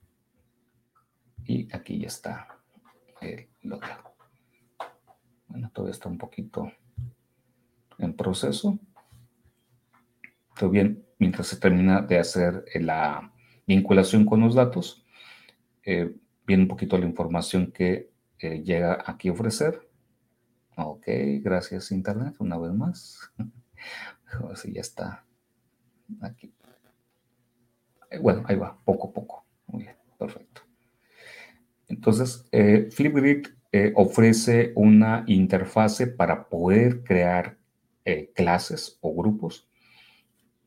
[1.44, 2.60] Y aquí ya está
[3.20, 3.82] el logo.
[5.48, 6.70] Bueno, todo está un poquito
[7.98, 8.78] en proceso.
[10.56, 13.32] Todo bien, mientras se termina de hacer la
[13.66, 15.04] vinculación con los datos,
[15.82, 16.14] eh,
[16.46, 18.13] viene un poquito la información que
[18.64, 19.88] llega aquí a ofrecer.
[20.76, 21.06] Ok,
[21.40, 23.32] gracias Internet, una vez más.
[24.50, 25.24] Así ya está
[26.20, 26.52] aquí.
[28.10, 29.46] Eh, bueno, ahí va, poco a poco.
[29.66, 30.62] Muy bien, perfecto.
[31.88, 37.58] Entonces, eh, Flipgrid eh, ofrece una interfase para poder crear
[38.34, 39.66] clases o grupos.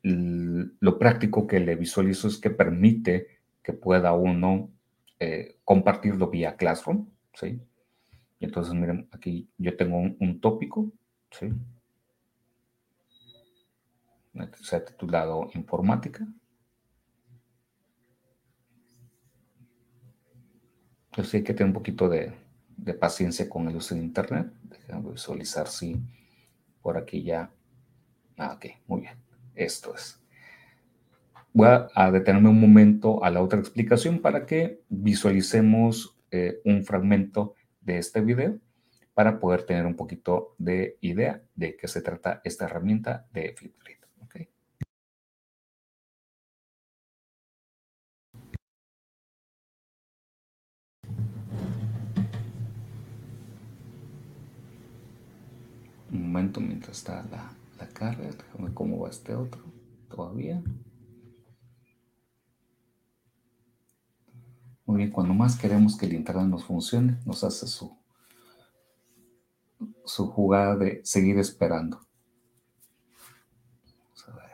[0.01, 3.27] lo práctico que le visualizo es que permite
[3.61, 4.71] que pueda uno
[5.63, 7.07] compartirlo vía Classroom,
[7.39, 7.61] ¿sí?
[8.39, 10.91] Y entonces, miren, aquí yo tengo un, tópico,
[11.31, 11.51] ¿sí?
[14.61, 16.27] se ha titulado Informática.
[21.11, 22.33] Entonces hay que tener un poquito de,
[22.99, 24.51] paciencia con el uso de Internet.
[24.63, 25.99] Déjame visualizar si
[26.81, 27.51] por aquí ya.
[28.37, 29.17] Ah, ok, muy bien.
[29.55, 30.21] Esto es.
[31.53, 37.55] Voy a, detenerme un momento a la otra explicación para que visualicemos eh, un fragmento
[37.81, 38.59] de este video
[39.13, 43.97] para poder tener un poquito de idea de qué se trata esta herramienta de Flipgrid.
[44.23, 44.49] ¿okay?
[56.11, 59.63] Un momento mientras está la, la carga, déjame cómo va este otro
[60.09, 60.61] todavía.
[64.87, 67.95] Muy bien, cuando más queremos que el internet nos funcione, nos hace su
[70.05, 71.99] su jugada de seguir esperando.
[74.05, 74.51] Vamos a ver.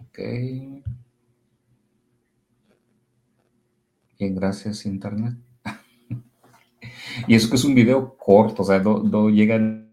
[0.00, 0.18] Ok.
[4.18, 5.34] Bien, gracias Internet.
[7.26, 9.83] y eso que es un video corto, o sea, no, no llegan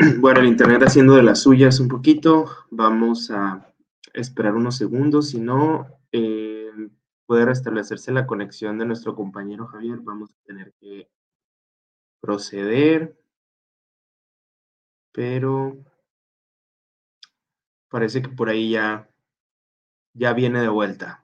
[0.20, 2.46] Bueno, el internet haciendo de las suyas un poquito.
[2.70, 3.70] Vamos a
[4.14, 5.30] esperar unos segundos.
[5.30, 6.70] Si no, eh,
[7.26, 9.98] puede restablecerse la conexión de nuestro compañero Javier.
[10.02, 11.10] Vamos a tener que
[12.20, 13.18] proceder.
[15.12, 15.76] Pero
[17.90, 19.06] parece que por ahí ya,
[20.14, 21.19] ya viene de vuelta.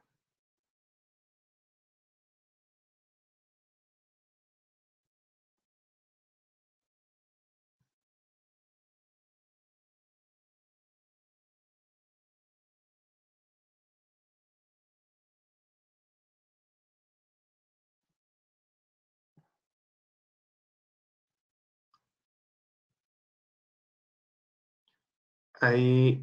[25.60, 26.22] Ahí,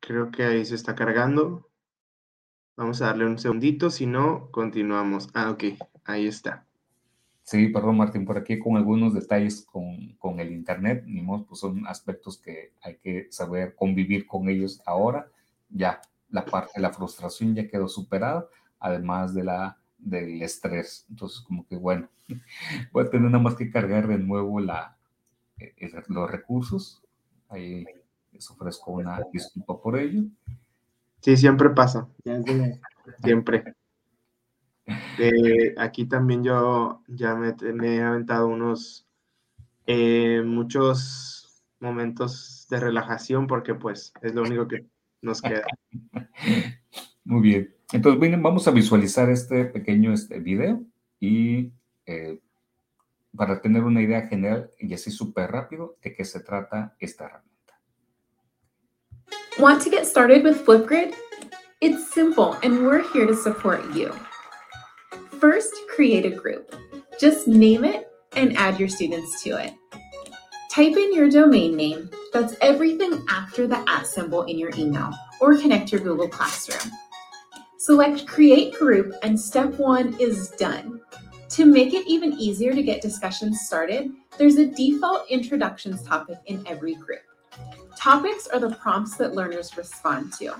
[0.00, 1.68] creo que ahí se está cargando.
[2.76, 5.28] Vamos a darle un segundito, si no, continuamos.
[5.34, 5.64] Ah, ok,
[6.04, 6.66] ahí está.
[7.42, 11.60] Sí, perdón Martín, por aquí con algunos detalles con, con el Internet, ni modo, pues
[11.60, 15.30] son aspectos que hay que saber convivir con ellos ahora.
[15.70, 18.48] Ya la parte de la frustración ya quedó superada,
[18.80, 21.06] además de la, del estrés.
[21.08, 22.08] Entonces, como que bueno,
[22.92, 24.96] voy a tener nada más que cargar de nuevo la,
[25.58, 25.72] eh,
[26.08, 27.02] los recursos.
[27.48, 27.86] Ahí
[28.36, 30.22] les ofrezco una disculpa por ello.
[31.20, 32.08] Sí, siempre pasa.
[33.22, 33.74] Siempre.
[35.18, 39.06] Eh, aquí también yo ya me, he aventado unos
[39.86, 44.86] eh, muchos momentos de relajación porque pues es lo único que
[45.22, 45.64] nos queda.
[47.24, 47.74] Muy bien.
[47.92, 50.84] Entonces, miren, vamos a visualizar este pequeño este video
[51.18, 51.72] y
[52.04, 52.38] eh,
[53.34, 57.55] para tener una idea general y así súper rápido de qué se trata esta herramienta.
[59.58, 61.14] Want to get started with Flipgrid?
[61.80, 64.14] It's simple and we're here to support you.
[65.40, 66.76] First, create a group.
[67.18, 69.72] Just name it and add your students to it.
[70.70, 75.56] Type in your domain name, that's everything after the at symbol in your email, or
[75.56, 76.92] connect your Google Classroom.
[77.78, 81.00] Select Create Group and step one is done.
[81.48, 86.62] To make it even easier to get discussions started, there's a default introductions topic in
[86.66, 87.22] every group.
[87.96, 90.54] Topics are the prompts that learners respond to.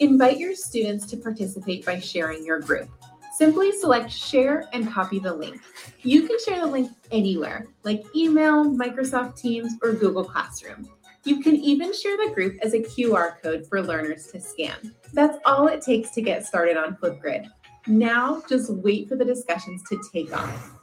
[0.00, 2.88] Invite your students to participate by sharing your group.
[3.36, 5.60] Simply select share and copy the link.
[6.02, 10.88] You can share the link anywhere, like email, Microsoft Teams, or Google Classroom.
[11.24, 14.94] You can even share the group as a QR code for learners to scan.
[15.12, 17.46] That's all it takes to get started on Flipgrid.
[17.86, 20.75] Now, just wait for the discussions to take off.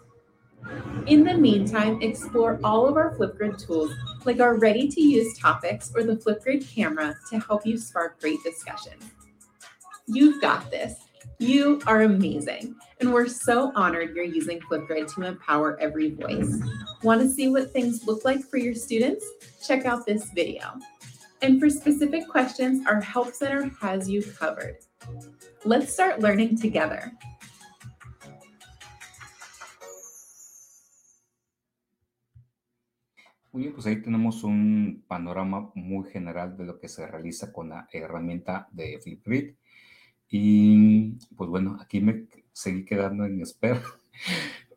[1.07, 3.91] In the meantime, explore all of our Flipgrid tools,
[4.25, 8.93] like our ready-to-use topics or the Flipgrid camera to help you spark great discussion.
[10.07, 10.95] You've got this.
[11.39, 12.75] You are amazing.
[12.99, 16.57] And we're so honored you're using Flipgrid to empower every voice.
[17.01, 19.25] Want to see what things look like for your students?
[19.65, 20.73] Check out this video.
[21.41, 24.77] And for specific questions, our Help Center has you covered.
[25.65, 27.11] Let's start learning together.
[33.53, 37.69] Muy bien, pues ahí tenemos un panorama muy general de lo que se realiza con
[37.69, 39.53] la herramienta de Flipgrid.
[40.27, 43.81] Y pues bueno, aquí me seguí quedando en espera.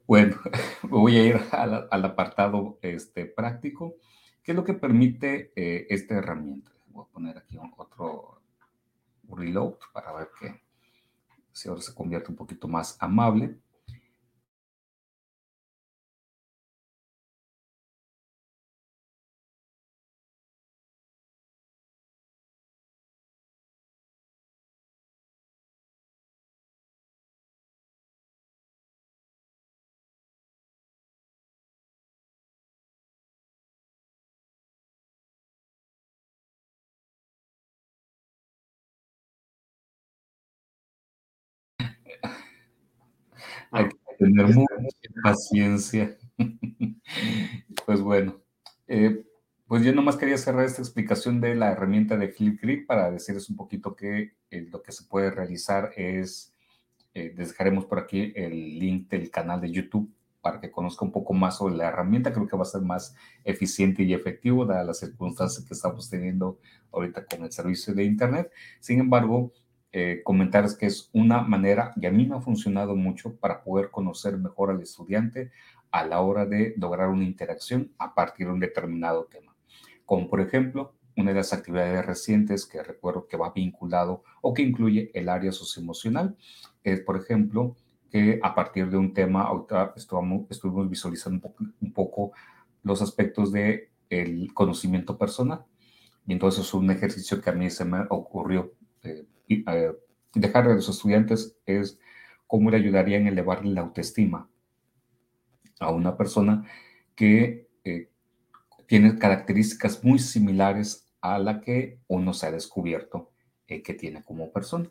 [0.07, 0.37] Bueno,
[0.85, 3.97] voy a ir al, apartado este, práctico.
[4.45, 6.71] ¿Qué es lo que permite eh, esta herramienta?
[6.91, 8.41] Voy a poner aquí otro
[9.29, 10.63] reload para ver que
[11.51, 13.59] si ahora se convierte un poquito más amable.
[44.19, 46.17] Tener mucha paciencia.
[47.87, 48.41] pues bueno,
[48.87, 49.25] eh,
[49.67, 53.57] pues yo nomás quería cerrar esta explicación de la herramienta de Flipgrid para decirles un
[53.57, 56.55] poquito que eh, lo que se puede realizar es,
[57.15, 61.35] eh, dejaremos por aquí el link del canal de YouTube para que conozca un poco
[61.35, 62.33] más sobre la herramienta.
[62.33, 66.61] Creo que va a ser más eficiente y efectivo dadas las circunstancias que estamos teniendo
[66.93, 68.53] ahorita con el servicio de Internet.
[68.79, 69.53] Sin embargo,
[69.93, 73.91] eh, comentarles que es una manera, y a mí me ha funcionado mucho para poder
[73.91, 75.51] conocer mejor al estudiante
[75.91, 79.57] a la hora de lograr una interacción a partir de un determinado tema.
[80.05, 84.63] Como por ejemplo, una de las actividades recientes que recuerdo que va vinculado o que
[84.63, 86.37] incluye el área socioemocional
[86.85, 87.77] es, por ejemplo,
[88.11, 89.49] que a partir de un tema,
[89.97, 92.33] estuvimos, estuvimos visualizando un poco, un poco
[92.83, 95.65] los aspectos del el conocimiento personal.
[96.27, 98.73] Y entonces un ejercicio que a mí se me ocurrió
[99.03, 99.25] eh,
[100.35, 101.99] dejar a los estudiantes es
[102.47, 104.49] cómo le ayudaría en elevarle la autoestima
[105.81, 106.65] a una persona
[107.15, 108.11] que eh,
[108.87, 113.33] tiene características muy similares a la que uno se ha descubierto
[113.67, 114.91] eh, que tiene como persona.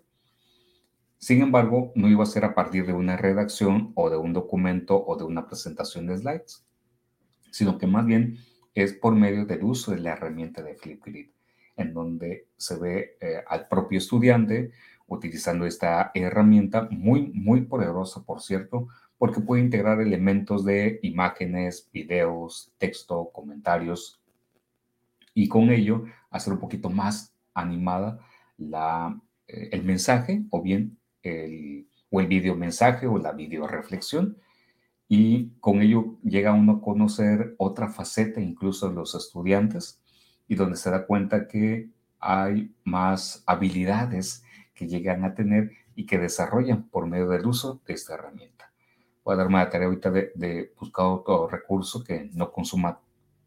[1.18, 5.02] Sin embargo, no iba a ser a partir de una redacción o de un documento
[5.06, 6.66] o de una presentación de slides,
[7.52, 8.38] sino que más bien
[8.74, 11.30] es por medio del uso de la herramienta de Flipgrid
[11.78, 14.72] en donde se ve eh, al propio estudiante
[15.08, 22.72] utilizando esta herramienta muy, muy poderosa, por cierto, porque puede integrar elementos de imágenes, videos,
[22.78, 24.20] texto, comentarios
[25.34, 28.20] y con ello hacer un poquito más animada
[28.58, 34.38] la, eh, el mensaje o bien el, o el video mensaje o la video reflexión
[35.08, 40.02] y con ello llega uno a conocer otra faceta incluso de los estudiantes
[40.48, 41.90] y donde se da cuenta que
[42.20, 44.44] hay más habilidades
[44.74, 48.72] que llegan a tener y que desarrollan por medio del uso de esta herramienta.
[49.24, 53.00] Voy a darme la tarea ahorita de, buscar otro recurso que no consuma,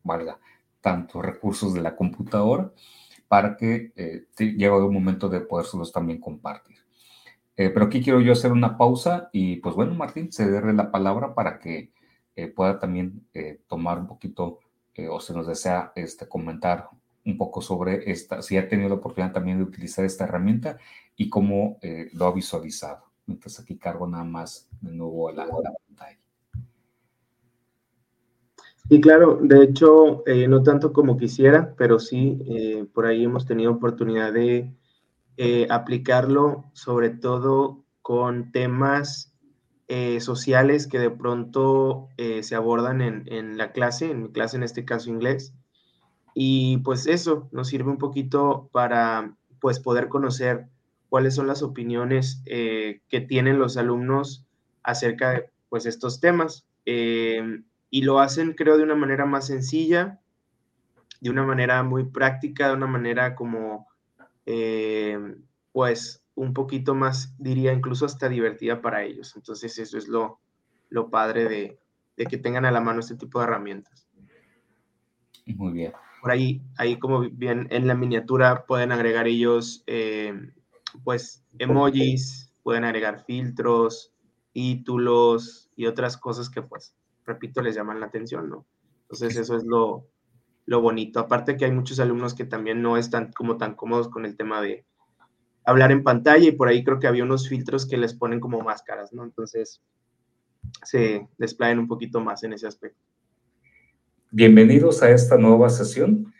[0.02, 0.38] valga,
[0.80, 2.72] tantos recursos de la computadora
[3.28, 6.78] para que eh, llegue un momento de podérselos también compartir.
[7.56, 11.34] Eh, pero aquí quiero yo hacer una pausa y pues bueno, Martín, cederle la palabra
[11.34, 11.92] para que
[12.36, 13.26] eh, pueda también
[13.66, 14.60] tomar un poquito
[15.06, 16.88] o se nos desea este, comentar
[17.28, 20.78] un poco sobre esta, si ha tenido la oportunidad también de utilizar esta herramienta
[21.16, 23.04] y cómo eh, lo ha visualizado.
[23.26, 26.18] Entonces aquí cargo nada más de nuevo a la, pantalla.
[28.88, 33.44] Y claro, de hecho, eh, no tanto como quisiera, pero sí, eh, por ahí hemos
[33.44, 34.74] tenido oportunidad de
[35.70, 39.37] aplicarlo, sobre todo con temas
[40.20, 42.08] sociales que de pronto
[42.42, 45.54] se abordan en, en, la clase, en mi clase en este caso inglés,
[46.34, 50.68] y pues eso nos sirve un poquito para pues poder conocer
[51.08, 54.44] cuáles son las opiniones eh, que tienen los alumnos
[54.82, 56.66] acerca de pues estos temas.
[56.86, 60.20] Eh, y lo hacen creo de una manera más sencilla,
[61.20, 63.88] de una manera muy práctica, de una manera como
[64.46, 65.18] eh,
[65.72, 69.34] pues un poquito más, diría, incluso hasta divertida para ellos.
[69.36, 70.40] Entonces eso es lo,
[70.88, 71.78] lo padre de,
[72.16, 74.08] de que tengan a la mano este tipo de herramientas.
[75.46, 80.34] Muy bien por ahí, ahí como bien en la miniatura pueden agregar ellos, eh,
[81.04, 84.12] pues, emojis, pueden agregar filtros,
[84.52, 88.66] títulos y otras cosas que, pues, repito, les llaman la atención, ¿no?
[89.02, 90.06] Entonces, eso es lo,
[90.66, 91.20] lo bonito.
[91.20, 94.60] Aparte que hay muchos alumnos que también no están como tan cómodos con el tema
[94.60, 94.84] de
[95.68, 98.62] hablar en pantalla y por ahí creo que había unos filtros que les ponen como
[98.62, 99.22] máscaras, ¿no?
[99.22, 99.82] Entonces,
[100.82, 102.98] se desplayan un poquito más en ese aspecto.
[104.30, 106.32] Bienvenidos a esta nueva sesión.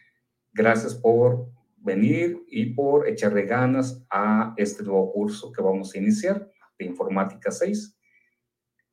[0.55, 6.51] Gracias por venir y por echarle ganas a este nuevo curso que vamos a iniciar
[6.79, 7.99] de Informática 6.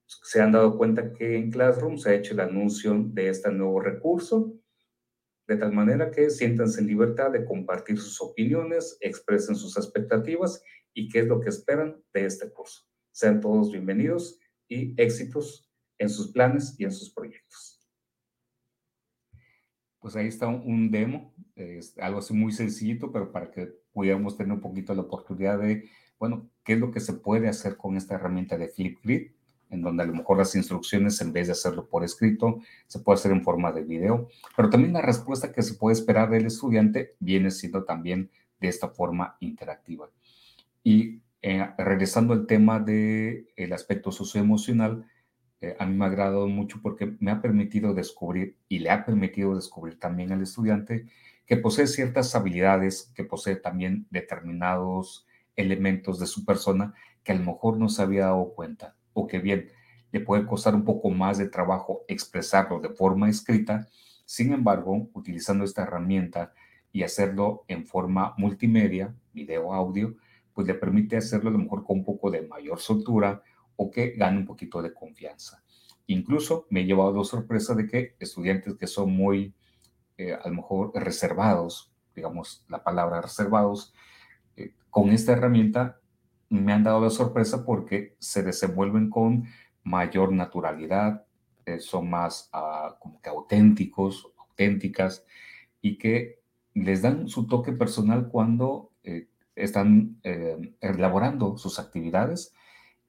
[0.05, 3.79] Se han dado cuenta que en Classroom se ha hecho el anuncio de este nuevo
[3.79, 4.53] recurso,
[5.47, 11.09] de tal manera que siéntanse en libertad de compartir sus opiniones, expresen sus expectativas y
[11.09, 12.83] qué es lo que esperan de este curso.
[13.11, 17.87] Sean todos bienvenidos y éxitos en sus planes y en sus proyectos.
[19.99, 24.53] Pues ahí está un demo, es algo así muy sencillito, pero para que pudiéramos tener
[24.53, 25.89] un poquito la oportunidad de,
[26.19, 29.31] bueno, qué es lo que se puede hacer con esta herramienta de Flipgrid,
[29.69, 33.19] en donde a lo mejor las instrucciones, en vez de hacerlo por escrito, se puede
[33.19, 37.15] hacer en forma de video, pero también la respuesta que se puede esperar del estudiante
[37.19, 40.09] viene siendo también de esta forma interactiva.
[40.83, 45.05] Y eh, regresando al tema del el aspecto socioemocional,
[45.61, 49.05] eh, a mí me ha agradado mucho porque me ha permitido descubrir y le ha
[49.05, 51.05] permitido descubrir también al estudiante
[51.45, 56.93] que posee ciertas habilidades, que posee también determinados elementos de su persona
[57.23, 59.71] que a lo mejor no se había dado cuenta o que bien
[60.11, 63.87] le puede costar un poco más de trabajo expresarlo de forma escrita.
[64.25, 66.53] Sin embargo, utilizando esta herramienta
[66.91, 70.15] y hacerlo en forma multimedia, video, audio,
[70.53, 73.41] pues le permite hacerlo a lo mejor con un poco de mayor soltura
[73.75, 75.63] o que gane un poquito de confianza.
[76.07, 79.53] Incluso me he llevado la sorpresa de que estudiantes que son muy,
[80.17, 83.93] eh, a lo mejor, reservados, digamos la palabra reservados,
[84.55, 85.99] eh, con esta herramienta
[86.49, 89.45] me han dado la sorpresa porque se desenvuelven con
[89.83, 91.25] mayor naturalidad,
[91.65, 95.25] eh, son más ah, como que auténticos, auténticas,
[95.81, 96.39] y que
[96.73, 98.91] les dan su toque personal cuando
[99.55, 100.17] están
[100.81, 102.53] elaborando sus actividades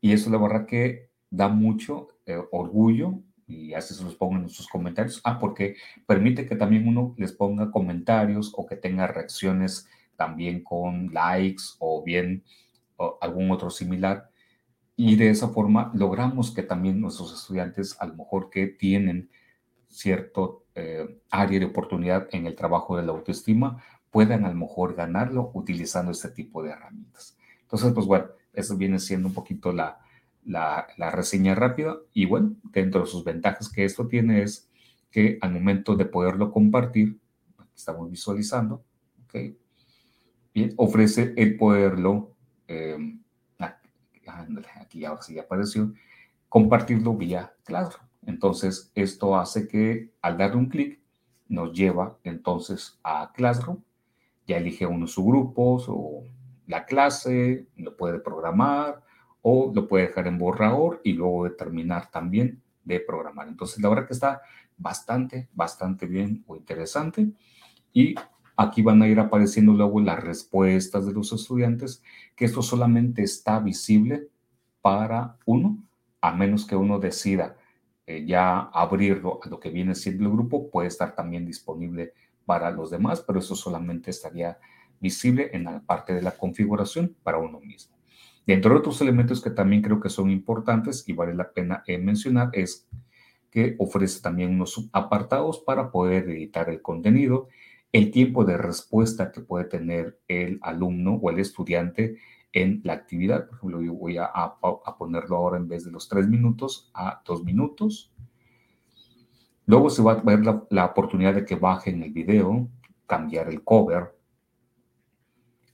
[0.00, 4.48] y eso la verdad que da mucho eh, orgullo y así se los pongo en
[4.48, 5.20] sus comentarios.
[5.24, 5.76] Ah, porque
[6.06, 12.02] permite que también uno les ponga comentarios o que tenga reacciones también con likes o
[12.02, 12.44] bien
[13.20, 14.30] algún otro similar.
[14.96, 19.30] Y de esa forma logramos que también nuestros estudiantes, a lo mejor que tienen
[19.88, 24.94] cierto eh, área de oportunidad en el trabajo de la autoestima, puedan a lo mejor
[24.94, 27.36] ganarlo utilizando este tipo de herramientas.
[27.62, 29.98] Entonces, pues bueno, eso viene siendo un poquito la,
[30.46, 31.96] la, reseña rápida.
[32.12, 34.70] Y bueno, dentro de sus ventajas que esto tiene es
[35.10, 37.18] que al momento de poderlo compartir,
[37.74, 38.84] estamos visualizando,
[39.24, 39.34] ¿ok?
[40.54, 42.35] Bien, ofrece el poderlo,
[42.68, 42.96] eh,
[44.80, 45.92] aquí ahora sí apareció,
[46.48, 48.06] compartirlo vía Classroom.
[48.26, 51.00] Entonces, esto hace que al darle un clic,
[51.48, 53.82] nos lleva entonces a Classroom,
[54.46, 56.24] ya elige uno de sus grupos o
[56.66, 59.02] la clase, lo puede programar
[59.42, 63.48] o lo puede dejar en borrador y luego determinar también de programar.
[63.48, 64.42] Entonces, la verdad que está
[64.76, 67.28] bastante, bastante bien o interesante.
[67.92, 68.16] Y
[68.56, 72.02] aquí van a ir apareciendo luego las respuestas de los estudiantes,
[72.34, 74.28] que esto solamente está visible
[74.80, 75.82] para uno,
[76.20, 77.56] a menos que uno decida
[78.06, 82.12] eh, ya abrirlo a lo que viene siendo el grupo, puede estar también disponible
[82.44, 84.58] para los demás, pero eso solamente estaría
[85.00, 87.96] visible en la parte de la configuración para uno mismo.
[88.46, 91.98] Dentro de otros elementos que también creo que son importantes y vale la pena eh,
[91.98, 92.88] mencionar es
[93.50, 97.48] que ofrece también unos apartados para poder editar el contenido,
[97.96, 102.18] el tiempo de respuesta que puede tener el alumno o el estudiante
[102.52, 103.46] en la actividad.
[103.46, 104.28] Por ejemplo, yo voy a,
[104.98, 108.12] ponerlo ahora en vez de los tres minutos a dos minutos.
[109.64, 112.68] Luego se va a ver la, oportunidad de que bajen el video,
[113.06, 114.14] cambiar el cover,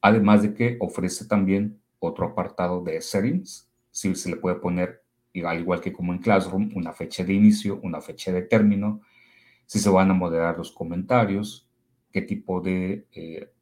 [0.05, 5.05] Además de que ofrece también otro apartado de settings, si se le puede poner,
[5.45, 9.01] al igual que como en Classroom, una fecha de inicio, una fecha de término,
[9.65, 11.72] si se van a moderar los comentarios,
[12.13, 13.53] qué tipo de eh,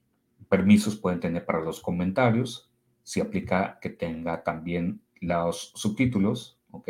[0.49, 2.71] permisos pueden tener para los comentarios,
[3.03, 6.89] si aplica que tenga también los subtítulos, ¿ok?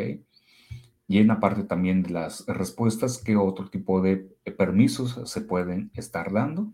[1.07, 4.17] Y en la parte también de las respuestas, qué otro tipo de
[4.57, 6.71] permisos se pueden estar dando.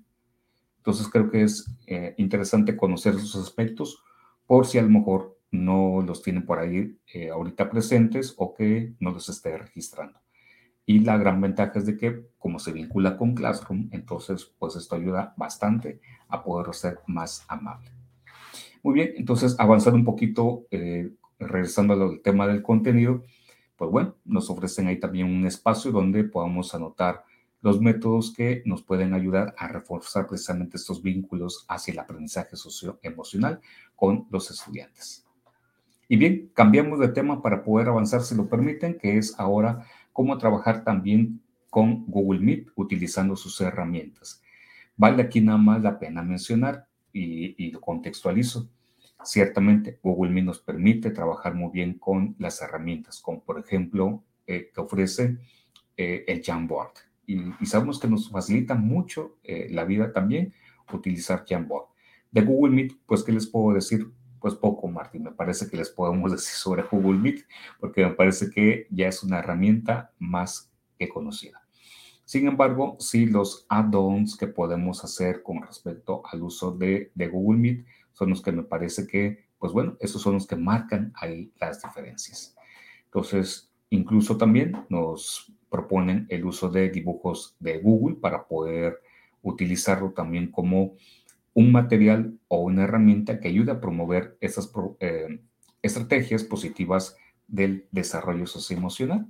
[0.78, 4.02] Entonces creo que es eh, interesante conocer esos aspectos
[4.46, 8.94] por si a lo mejor no los tienen por ahí eh, ahorita presentes o que
[9.00, 10.20] no los esté registrando.
[10.90, 14.96] Y la gran ventaja es de que como se vincula con Classroom, entonces pues esto
[14.96, 17.92] ayuda bastante a poder ser más amable.
[18.84, 23.26] Muy bien, entonces avanzando un poquito, eh, regresando al tema del contenido,
[23.76, 27.26] pues bueno, nos ofrecen ahí también un espacio donde podamos anotar
[27.62, 33.60] los métodos que nos pueden ayudar a reforzar precisamente estos vínculos hacia el aprendizaje socioemocional
[33.94, 35.26] con los estudiantes.
[36.08, 39.86] Y bien, cambiamos de tema para poder avanzar, si lo permiten, que es ahora
[40.18, 44.42] cómo trabajar también con Google Meet utilizando sus herramientas.
[44.96, 48.68] Vale aquí nada más la pena mencionar y, lo contextualizo.
[49.24, 54.72] Ciertamente, Google Meet nos permite trabajar muy bien con las herramientas, como por ejemplo, eh,
[54.74, 55.38] que ofrece
[55.96, 56.94] eh, el Jamboard
[57.28, 60.52] y, sabemos que nos facilita mucho eh, la vida también
[60.92, 61.90] utilizar Jamboard.
[62.32, 64.08] De Google Meet, pues, ¿qué les puedo decir?
[64.40, 67.46] Pues poco, Martín, me parece que les podemos decir sobre Google Meet,
[67.80, 71.62] porque me parece que ya es una herramienta más que conocida.
[72.26, 77.60] Sin embargo, sí los add-ons que podemos hacer con respecto al uso de, de, Google
[77.60, 81.54] Meet son los que me parece que, pues bueno, esos son los que marcan ahí
[81.60, 82.54] las diferencias.
[83.06, 89.02] Entonces, incluso también nos proponen el uso de dibujos de Google para poder
[89.42, 90.96] utilizarlo también como
[91.58, 95.42] un material o una herramienta que ayude a promover esas eh,
[95.82, 99.26] estrategias positivas del desarrollo socioemocional.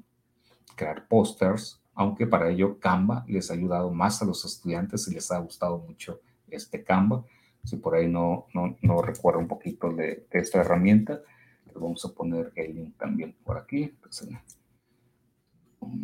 [0.76, 5.32] Crear pósters, aunque para ello Canva les ha ayudado más a los estudiantes y les
[5.32, 6.20] ha gustado mucho
[6.50, 7.24] este Canva.
[7.64, 11.22] Si por ahí no, no, no recuerdo un poquito de, esta herramienta,
[11.66, 14.38] les vamos a poner el link también por aquí, pues, en,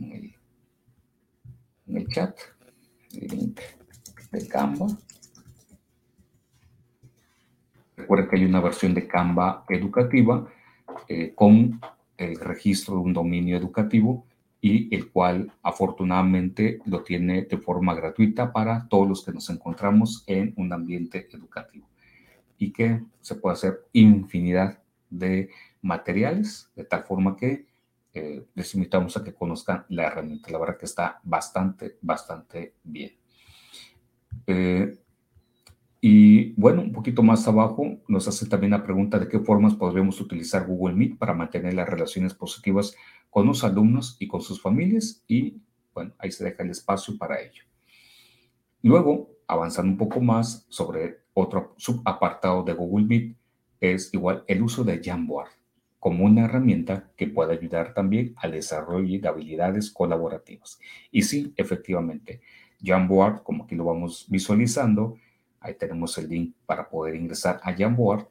[0.09, 0.35] el,
[1.85, 2.39] en el chat,
[3.11, 3.59] el link
[4.31, 4.87] de Canva.
[7.95, 10.47] Recuerda que hay una versión de Canva educativa
[11.07, 11.79] eh, con
[12.17, 14.25] el registro de un dominio educativo
[14.61, 20.23] y el cual afortunadamente lo tiene de forma gratuita para todos los que nos encontramos
[20.27, 21.87] en un ambiente educativo
[22.57, 24.79] y que se puede hacer infinidad
[25.09, 25.49] de
[25.81, 27.65] materiales de tal forma que
[28.13, 30.51] eh, les invitamos a que conozcan la herramienta.
[30.51, 33.11] La verdad que está bastante, bastante bien.
[34.47, 34.97] Eh,
[36.05, 40.19] y bueno, un poquito más abajo nos hace también la pregunta de qué formas podríamos
[40.19, 42.93] utilizar Google Meet para mantener las relaciones positivas
[43.29, 45.61] con los alumnos y con sus familias y
[45.93, 47.63] bueno, ahí se deja el espacio para ello.
[48.81, 53.37] Luego, avanzando un poco más sobre otro subapartado de Google Meet,
[53.79, 55.51] es igual el uso de Jamboard
[55.99, 60.81] como una herramienta que puede ayudar también al desarrollo de habilidades colaborativas.
[61.11, 62.41] Y sí, efectivamente,
[62.83, 65.15] Jamboard, como aquí lo vamos visualizando,
[65.63, 68.27] Ahí tenemos el link para poder ingresar a Jamboard.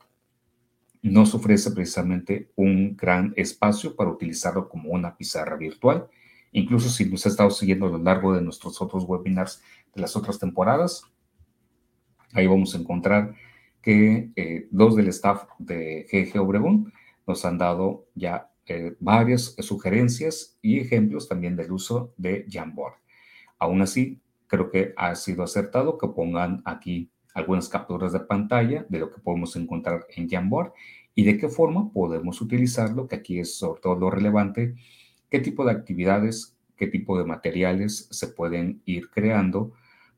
[1.01, 6.07] Nos ofrece precisamente un gran espacio para utilizarlo como una pizarra virtual.
[6.53, 9.63] Incluso si nos ha estado siguiendo a lo largo de nuestros otros webinars
[9.95, 11.05] de las otras temporadas,
[12.35, 13.35] ahí vamos a encontrar
[13.81, 16.93] que eh, dos del staff de GG Obregón
[17.27, 22.95] nos han dado ya eh, varias sugerencias y ejemplos también del uso de Jamboard.
[23.59, 28.99] Aún así, creo que ha sido acertado que pongan aquí algunas capturas de pantalla de
[28.99, 30.73] lo que podemos encontrar en Jamboard
[31.15, 34.75] y de qué forma podemos utilizarlo, que aquí es sobre todo lo relevante,
[35.31, 39.73] qué tipo de actividades, qué tipo de materiales se pueden ir creando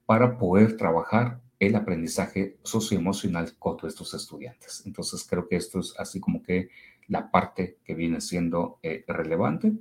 [0.07, 4.83] para poder trabajar el aprendizaje socioemocional con estos estudiantes.
[4.87, 6.69] Entonces creo que esto es así como que
[7.09, 9.73] la parte que viene siendo eh, relevante.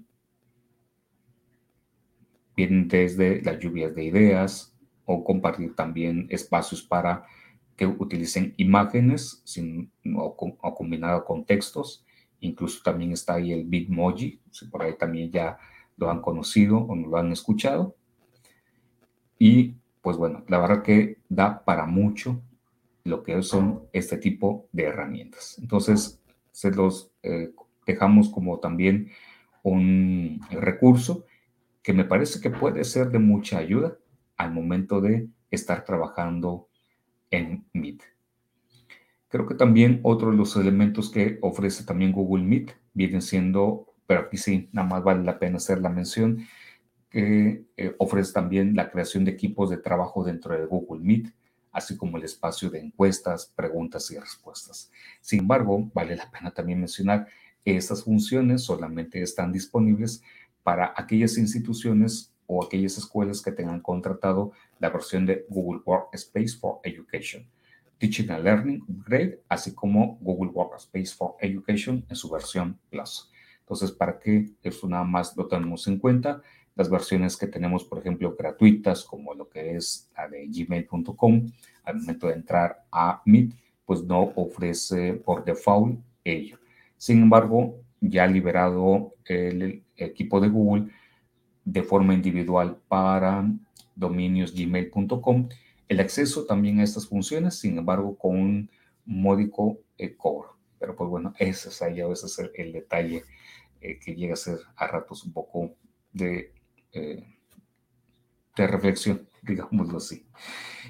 [2.56, 4.73] Vienen desde las lluvias de ideas,
[5.06, 7.26] o compartir también espacios para
[7.76, 10.36] que utilicen imágenes sin, o,
[10.76, 12.06] combinado con textos.
[12.40, 15.58] Incluso también está ahí el Bitmoji, si por ahí también ya
[15.98, 17.96] lo han conocido o lo han escuchado.
[19.40, 22.42] Y pues bueno, la verdad que da para mucho
[23.04, 25.58] lo que son este tipo de herramientas.
[25.60, 27.52] Entonces, se los eh,
[27.86, 29.10] dejamos como también
[29.64, 31.26] un recurso
[31.82, 33.98] que me parece que puede ser de mucha ayuda
[34.38, 36.70] al momento de estar trabajando
[37.32, 38.02] en Meet.
[39.28, 44.22] Creo que también otro de los elementos que ofrece también Google Meet viene siendo, pero
[44.22, 46.46] aquí sí, nada más vale la pena hacer la mención,
[47.10, 51.34] que eh, ofrece también la creación de equipos de trabajo dentro de Google Meet,
[51.72, 54.92] así como el espacio de encuestas, preguntas y respuestas.
[55.22, 57.28] Sin embargo, vale la pena también mencionar
[57.64, 60.22] que estas funciones solamente están disponibles
[60.64, 66.80] para aquellas instituciones o aquellas escuelas que tengan contratado la versión de Google Workspace for
[66.84, 67.48] Education,
[67.98, 73.32] Teaching and Learning Upgrade, así como Google Workspace for Education en su versión Plus.
[73.60, 76.42] Entonces, para que esto nada más lo tenemos en cuenta,
[76.76, 81.52] las versiones que tenemos, por ejemplo, gratuitas, como lo que es la de gmail.com,
[81.84, 83.54] al momento de entrar a Meet,
[83.86, 86.58] pues no ofrece por default ello.
[86.98, 90.90] Sin embargo, ya liberado el equipo de Google,
[91.66, 93.46] de forma individual para
[93.96, 95.50] dominios gmail.com.
[95.88, 98.70] El acceso también a estas funciones, sin embargo, con un
[99.06, 100.58] módico eh, cobro.
[100.80, 103.24] Pero pues bueno, ese es ahí a veces el, detalle
[103.82, 105.76] eh, que llega a ser a ratos un poco
[106.12, 106.54] de,
[106.92, 107.24] eh,
[108.56, 110.26] de reflexión, digámoslo así.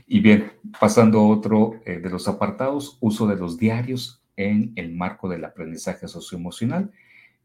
[0.07, 5.29] Y bien, pasando a otro de los apartados, uso de los diarios en el marco
[5.29, 6.91] del aprendizaje socioemocional.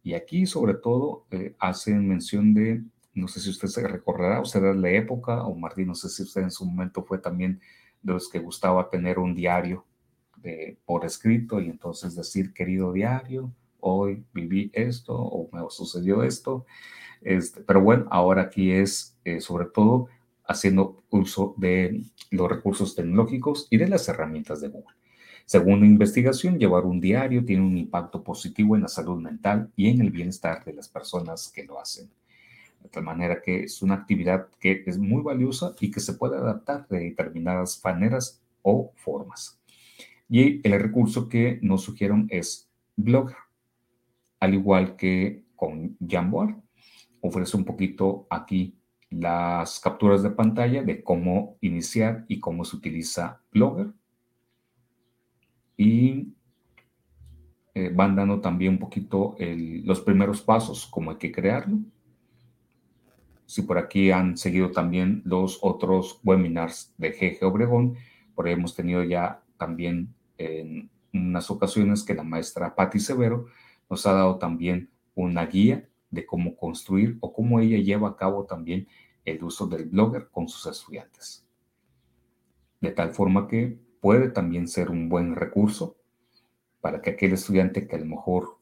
[0.02, 1.26] Y aquí sobre todo
[1.58, 2.82] hacen mención de
[3.18, 6.22] no sé si usted se recordará, usted es la época, o Martín, no sé si
[6.22, 7.60] usted en su momento fue también
[8.02, 9.84] de los que gustaba tener un diario
[10.84, 16.66] por escrito y entonces decir, querido diario, hoy viví esto o me sucedió esto.
[17.20, 20.08] Este, pero bueno, ahora aquí es eh, sobre todo
[20.46, 24.96] haciendo uso de los recursos tecnológicos y de las herramientas de Google.
[25.44, 29.88] Según una investigación, llevar un diario tiene un impacto positivo en la salud mental y
[29.88, 32.10] en el bienestar de las personas que lo hacen.
[32.88, 36.38] De tal manera que es una actividad que es muy valiosa y que se puede
[36.38, 39.60] adaptar de determinadas maneras o formas.
[40.26, 43.36] Y el recurso que nos sugieren es Blogger,
[44.40, 46.56] al igual que con Jamboard.
[47.20, 48.78] Ofrece un poquito aquí
[49.10, 53.92] las capturas de pantalla de cómo iniciar y cómo se utiliza Blogger.
[55.76, 56.32] Y
[57.74, 61.80] eh, van dando también un poquito los primeros pasos, cómo hay que crearlo.
[63.48, 67.96] Si por aquí han seguido también los otros webinars de GG Obregón,
[68.34, 73.46] por ahí hemos tenido ya también en unas ocasiones que la maestra Patti Severo
[73.88, 78.44] nos ha dado también una guía de cómo construir o cómo ella lleva a cabo
[78.44, 78.86] también
[79.24, 81.46] el uso del blogger con sus estudiantes.
[82.82, 85.96] De tal forma que puede también ser un buen recurso
[86.82, 88.58] para que aquel estudiante que a lo mejor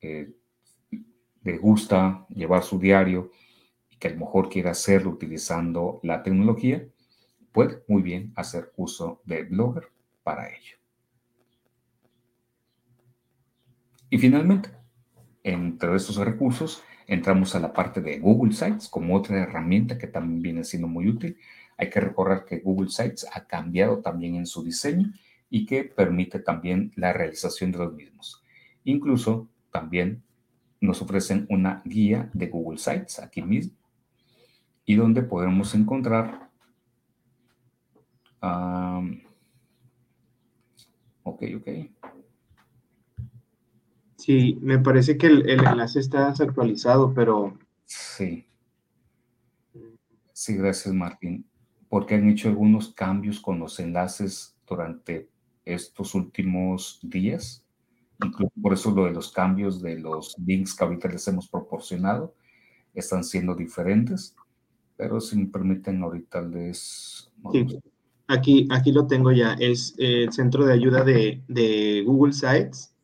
[0.00, 0.34] eh,
[1.44, 3.30] le gusta llevar su diario
[4.04, 6.86] que a lo mejor quiera hacerlo utilizando la tecnología,
[7.52, 9.88] puede muy bien hacer uso de Blogger
[10.22, 10.76] para ello.
[14.10, 14.68] Y finalmente,
[15.42, 20.42] entre estos recursos, entramos a la parte de Google Sites como otra herramienta que también
[20.42, 21.38] viene siendo muy útil.
[21.78, 25.14] Hay que recordar que Google Sites ha cambiado también en su diseño
[25.48, 28.42] y que permite también la realización de los mismos.
[28.84, 30.22] Incluso también
[30.78, 33.82] nos ofrecen una guía de Google Sites aquí mismo
[34.84, 36.44] y donde podemos encontrar
[41.22, 41.68] ok, ok.
[44.16, 47.58] Sí, me parece que el, enlace está desactualizado, pero...
[47.84, 48.46] Sí.
[50.32, 51.46] Sí, gracias Martín.
[51.88, 55.28] Porque han hecho algunos cambios con los enlaces durante
[55.64, 57.64] estos últimos días.
[58.24, 62.34] Incluso por eso lo de los cambios de los links que ahorita les hemos proporcionado
[62.94, 64.34] están siendo diferentes.
[64.96, 67.30] Pero si me permiten, ahorita les...
[67.52, 67.66] Sí.
[68.26, 69.54] Aquí, aquí lo tengo ya.
[69.54, 72.94] Es el centro de ayuda de, de Google Sites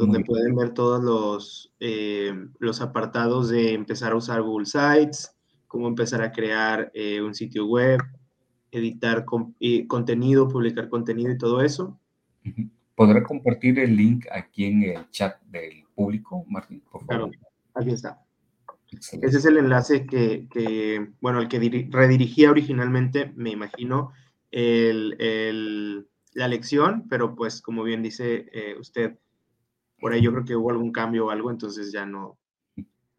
[0.00, 5.36] donde pueden ver todos los, eh, los apartados de empezar a usar Google Sites,
[5.66, 8.00] cómo empezar a crear eh, un sitio web,
[8.70, 12.00] editar contenido, publicar contenido y todo eso.
[12.94, 17.30] ¿Podrá compartir el link aquí en el chat del público, Martín, por favor?
[17.30, 18.22] Claro, aquí está.
[18.92, 24.12] Ese es el enlace que, que bueno, el que redirigía originalmente, me imagino,
[24.50, 29.18] el, el, la lección, pero pues como bien dice eh, usted,
[30.00, 32.38] por ahí yo creo que hubo algún cambio o algo, entonces ya no,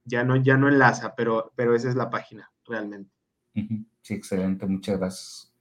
[0.03, 3.11] ya no, ya no enlaza, pero, pero esa es la página, realmente.
[4.01, 5.53] Sí, excelente, muchas gracias.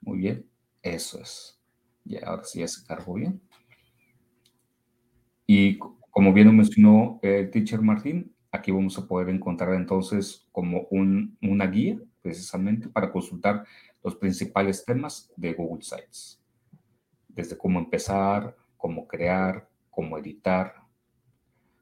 [0.00, 0.48] Muy bien,
[0.82, 1.60] eso es.
[2.04, 3.40] Ya, ahora sí ya se cargó bien.
[5.46, 10.86] Y como bien lo mencionó el teacher Martín, aquí vamos a poder encontrar entonces como
[10.90, 13.64] un, una guía precisamente para consultar
[14.02, 16.40] los principales temas de Google Sites.
[17.28, 20.74] Desde cómo empezar, cómo crear, cómo editar,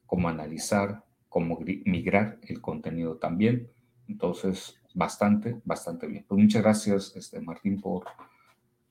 [0.07, 3.70] cómo analizar, cómo migrar el contenido también.
[4.07, 6.25] Entonces, bastante, bastante bien.
[6.29, 8.05] Pues muchas gracias, este, Martín, por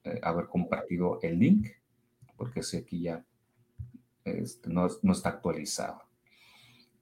[0.03, 1.69] eh, haber compartido el link,
[2.35, 3.23] porque sé aquí ya
[4.25, 6.01] este, no, está actualizado.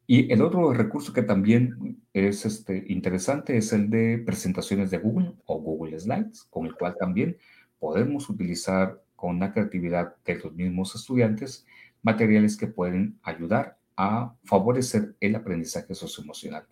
[0.08, 5.34] Y el otro recurso que también es este, interesante es el de presentaciones de Google
[5.45, 7.38] o Google Slides, con el cual también
[7.80, 11.66] podemos utilizar con la creatividad de los mismos estudiantes
[12.02, 16.66] materiales que pueden ayudar a favorecer el aprendizaje socioemocional.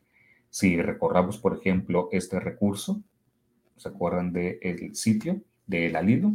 [0.50, 3.02] Si recordamos, por ejemplo, este recurso,
[3.78, 6.34] ¿se acuerdan del sitio del Alido?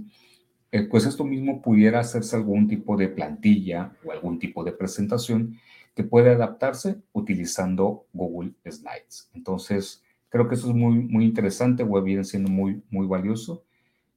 [0.70, 5.58] Eh, pues esto mismo pudiera hacerse algún tipo de plantilla o algún tipo de presentación
[5.94, 9.30] que puede adaptarse utilizando Google Slides.
[9.32, 13.64] Entonces, creo que eso es muy, muy interesante o viene siendo muy, muy valioso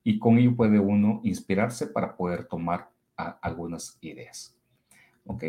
[0.03, 4.57] y con ello puede uno inspirarse para poder tomar algunas ideas.
[5.25, 5.43] ¿ok?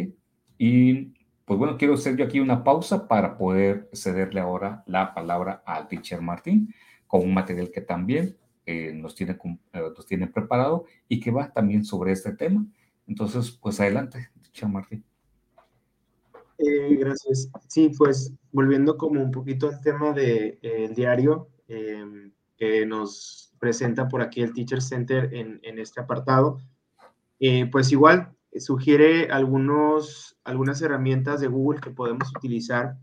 [0.58, 1.14] Y
[1.44, 5.88] pues bueno, quiero hacer yo aquí una pausa para poder cederle ahora la palabra al
[5.88, 6.74] teacher Martín
[7.06, 9.38] con un material que también eh, nos, tiene,
[9.72, 12.66] eh, nos tiene preparado y que va también sobre este tema.
[13.06, 15.07] Entonces, pues adelante, teacher Martín.
[16.58, 17.48] Eh, gracias.
[17.68, 24.08] Sí, pues volviendo como un poquito al tema del de, diario em, que nos presenta
[24.08, 26.58] por aquí el Teacher Center en, en este apartado,
[27.40, 32.96] Eh, pues igual, sugiere algunos, algunas herramientas de Google que podemos utilizar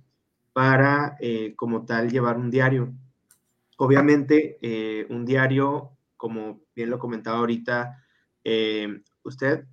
[0.53, 2.93] para, eh, como tal, llevar un diario.
[3.77, 8.03] Obviamente, eh, un diario, como bien lo comentaba ahorita
[9.23, 9.65] usted,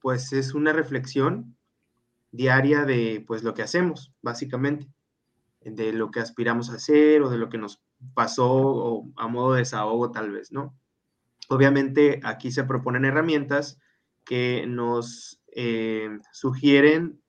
[0.00, 1.56] pues es una reflexión
[2.32, 4.88] diaria de pues lo que hacemos, básicamente,
[5.60, 7.82] de lo que aspiramos a hacer o de lo que nos
[8.14, 10.74] pasó o a modo de desahogo tal vez, ¿no?
[11.48, 13.78] Obviamente aquí se proponen herramientas
[14.24, 17.20] que nos eh, sugieren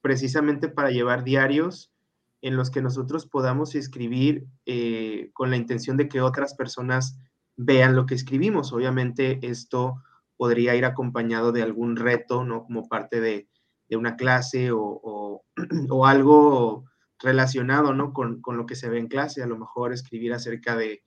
[0.00, 1.92] precisamente para llevar diarios
[2.40, 7.18] en los que nosotros podamos escribir eh, con la intención de que otras personas
[7.56, 8.72] vean lo que escribimos.
[8.72, 10.02] Obviamente esto
[10.36, 12.64] podría ir acompañado de algún reto, ¿no?
[12.64, 13.48] Como parte de,
[13.90, 15.42] una clase o,
[16.06, 16.84] algo
[17.18, 18.12] relacionado, ¿no?
[18.12, 21.02] Con, con, lo que se ve en clase, a lo mejor escribir acerca de,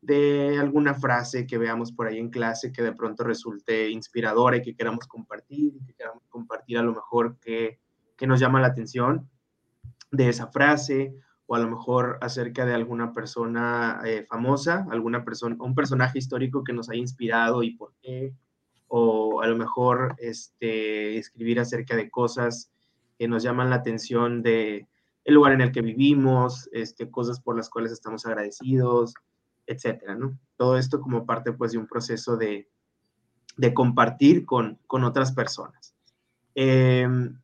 [0.00, 4.62] de alguna frase que veamos por ahí en clase que de pronto resulte inspiradora y
[4.62, 7.80] que queramos compartir, que queramos compartir a lo mejor que,
[8.16, 9.28] que nos llama la atención
[10.10, 11.14] de esa frase,
[11.46, 16.64] o a lo mejor acerca de alguna persona eh, famosa, alguna persona, un personaje histórico
[16.64, 18.34] que nos haya inspirado y por qué,
[18.88, 22.70] o a lo mejor este, escribir acerca de cosas
[23.18, 24.86] que nos llaman la atención de
[25.24, 29.14] el lugar en el que vivimos, este, cosas por las cuales estamos agradecidos,
[29.66, 30.38] etcétera, ¿no?
[30.56, 32.68] Todo esto como parte, pues, de un proceso de,
[33.56, 35.94] de compartir con, con, otras personas.
[36.54, 37.40] Em,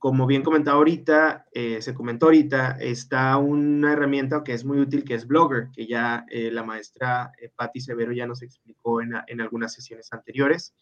[0.00, 5.04] como bien comentado ahorita, eh, se comentó ahorita, está una herramienta que es muy útil,
[5.04, 9.12] que es Blogger, que ya eh, la maestra eh, Patti Severo ya nos explicó en,
[9.26, 10.74] en, algunas sesiones anteriores.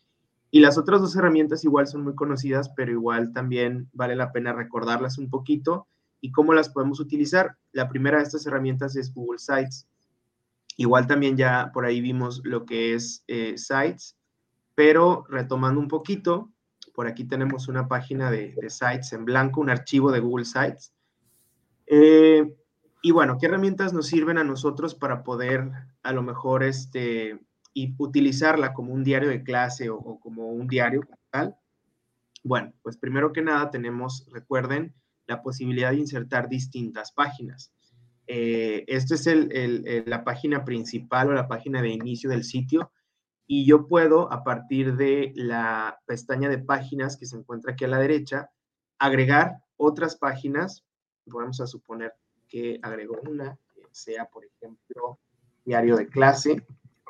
[0.52, 4.52] Y las otras dos herramientas igual son muy conocidas, pero igual también vale la pena
[4.52, 5.88] recordarlas un poquito
[6.20, 7.56] y cómo las podemos utilizar.
[7.72, 9.88] La primera de estas herramientas es Google Sites.
[10.76, 14.16] Igual también ya por ahí vimos lo que es Sites,
[14.76, 16.52] pero retomando un poquito,
[16.98, 20.92] por aquí tenemos una página de, Sites en blanco, un archivo de Google Sites.
[21.86, 22.56] Eh,
[23.02, 25.70] y bueno, ¿qué herramientas nos sirven a nosotros para poder
[26.02, 27.38] a lo mejor este,
[27.72, 31.54] y utilizarla como un diario de clase o, como un diario tal?
[32.42, 34.92] Bueno, pues primero que nada tenemos, recuerden,
[35.28, 37.72] la posibilidad de insertar distintas páginas.
[38.26, 39.24] Eh, esto es
[40.04, 42.90] la página principal o la página de inicio del sitio
[43.50, 47.88] y yo puedo, a partir de la pestaña de páginas que se encuentra aquí a
[47.88, 48.50] la derecha,
[48.98, 50.84] agregar otras páginas.
[51.24, 52.12] Vamos a suponer
[52.46, 55.18] que agrego una, que sea, por ejemplo,
[55.64, 56.62] diario de clase,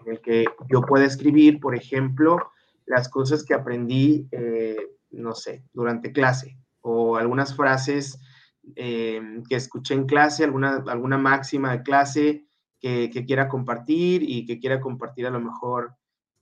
[0.05, 2.39] en el que yo pueda escribir, por ejemplo,
[2.87, 4.77] las cosas que aprendí, eh,
[5.11, 8.17] no sé, durante clase, o algunas frases
[8.77, 12.47] eh, que escuché en clase, alguna, alguna máxima de clase
[12.79, 15.97] que, que quiera compartir y que quiera compartir a lo mejor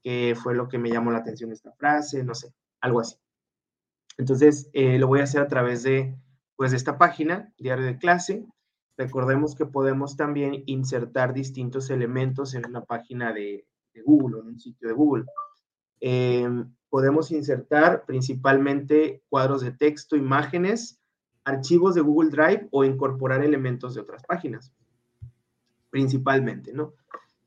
[0.07, 3.17] qué fue lo que me llamó la atención esta frase, no sé, algo así.
[4.17, 6.17] Entonces, eh, lo voy a hacer a través de,
[6.55, 8.47] pues, de esta página, diario de clase.
[8.97, 13.67] Recordemos que podemos también insertar distintos elementos en una página de,
[14.05, 15.25] Google o en un sitio de Google.
[15.99, 21.01] Em, podemos insertar principalmente cuadros de texto, imágenes,
[21.43, 24.73] archivos de Google Drive o incorporar elementos de otras páginas,
[25.91, 26.93] principalmente, ¿no?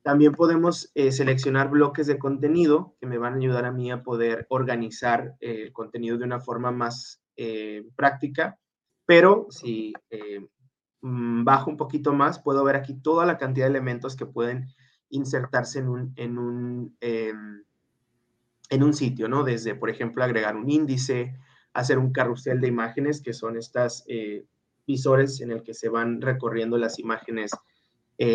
[0.02, 4.02] También podemos eh, seleccionar bloques de contenido que me van a ayudar a mí a
[4.02, 8.58] poder organizar eh, el contenido de una forma más eh, práctica,
[9.06, 9.94] pero si
[11.02, 14.68] mm, bajo un poquito más, puedo ver aquí toda la cantidad de elementos que pueden
[15.10, 17.64] insertarse en un, en un, em,
[18.70, 19.44] en un sitio, ¿no?
[19.44, 21.36] Desde, por ejemplo, agregar un índice,
[21.74, 24.06] hacer un carrusel de imágenes, que son estas
[24.86, 27.52] visores en el que se van recorriendo las imágenes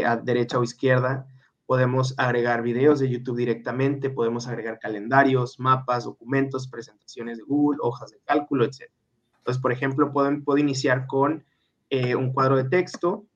[0.05, 1.29] a derecha o izquierda,
[1.67, 8.11] Podemos agregar videos de YouTube directamente, podemos agregar calendarios, mapas, documentos, presentaciones de Google, hojas
[8.11, 8.91] de cálculo, etc.
[9.39, 11.45] Entonces, por ejemplo, puedo, puedo iniciar con
[11.91, 13.27] eh, un cuadro de texto.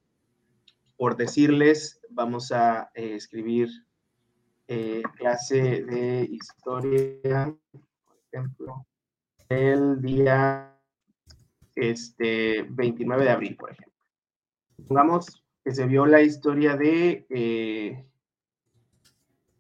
[0.97, 3.69] Por decirles, vamos a eh, escribir
[4.67, 8.87] eh, clase de historia, por ejemplo,
[9.49, 10.77] el día
[11.75, 13.95] este, 29 de abril, por ejemplo.
[14.87, 18.08] Pongamos que se vio la historia de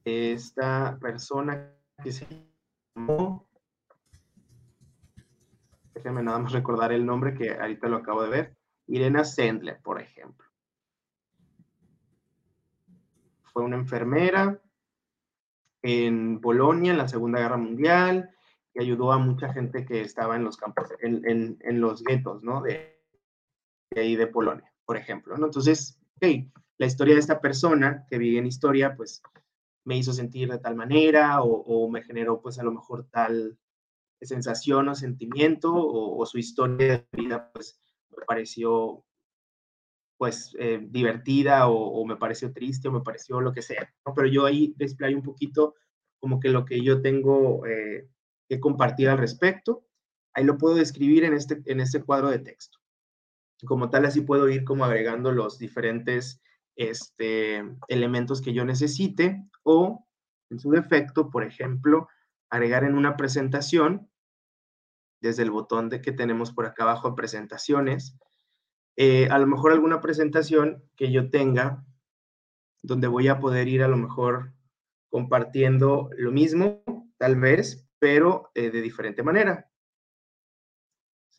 [0.08, 2.26] esta persona que se
[2.94, 3.48] llamó,
[5.94, 8.56] déjenme nada más recordar el nombre que ahorita lo acabo de ver,
[8.86, 10.46] Irena Sendler, por ejemplo.
[13.52, 14.60] Fue una enfermera
[15.82, 18.30] en Polonia en la Segunda Guerra Mundial
[18.74, 22.62] y ayudó a mucha gente que estaba en los campos, en, los guetos, ¿no?
[22.62, 23.00] De,
[23.90, 25.46] de, ahí de Polonia, por ejemplo, ¿no?
[25.46, 29.22] Entonces, la historia de esta persona que vive en historia, pues
[29.84, 33.58] me hizo sentir de tal manera o, me generó pues a lo mejor tal
[34.20, 37.80] sensación o sentimiento o, su historia de vida pues
[38.16, 39.04] me pareció
[40.18, 43.94] pues eh, divertida o, me pareció triste o me pareció lo que sea.
[44.14, 45.76] Pero yo ahí display un poquito
[46.18, 48.08] como que lo que yo tengo eh,
[48.48, 49.84] que compartir al respecto.
[50.34, 52.78] Ahí lo puedo describir en este, en este cuadro de texto.
[53.64, 56.40] Como tal, así puedo ir como agregando los diferentes
[56.78, 60.06] este, elementos que yo necesite o,
[60.48, 62.08] en su defecto, por ejemplo,
[62.48, 64.08] agregar en una presentación,
[65.20, 68.16] desde el botón de que tenemos por acá abajo, presentaciones,
[68.96, 71.84] eh, a lo mejor alguna presentación que yo tenga
[72.82, 74.54] donde voy a poder ir a lo mejor
[75.10, 76.84] compartiendo lo mismo,
[77.18, 79.68] tal vez, pero eh, de diferente manera.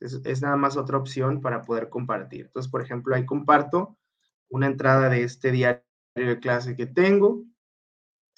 [0.02, 2.48] Es, es, nada más otra opción para poder compartir.
[2.48, 3.98] Entonces, por ejemplo, ahí comparto
[4.50, 5.84] una entrada de este diario
[6.16, 7.44] de clase que tengo,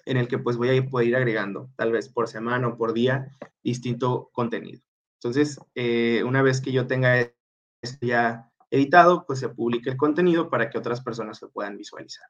[0.06, 2.94] en el que pues voy a poder ir agregando, tal vez por semana o por
[2.94, 3.32] día,
[3.64, 4.82] distinto contenido.
[5.20, 10.50] Entonces, eh, una vez que yo tenga esto ya editado, pues se publique el contenido
[10.50, 12.28] para que otras personas lo puedan visualizar.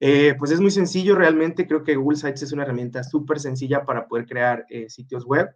[0.00, 3.84] Eh, pues es muy sencillo, realmente creo que Google Sites es una herramienta súper sencilla
[3.84, 5.48] para poder crear eh, sitios web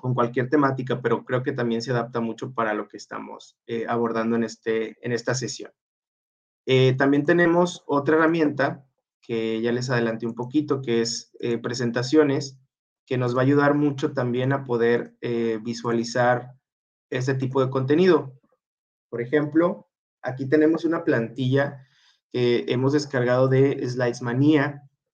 [0.00, 4.34] con cualquier temática, pero creo que también se adapta mucho para lo que estamos abordando
[4.34, 5.70] en, este, en esta sesión.
[6.66, 8.84] Eh, también tenemos otra herramienta
[9.20, 12.58] que ya les adelanté un poquito, que es eh, presentaciones,
[13.06, 16.54] que nos va a ayudar mucho también a poder eh, visualizar
[17.10, 18.38] este tipo de contenido.
[19.10, 19.88] Por ejemplo,
[20.22, 21.86] aquí tenemos una plantilla
[22.30, 24.20] que hemos descargado de Slides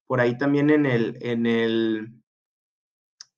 [0.07, 2.15] Por ahí también en, el, en, el,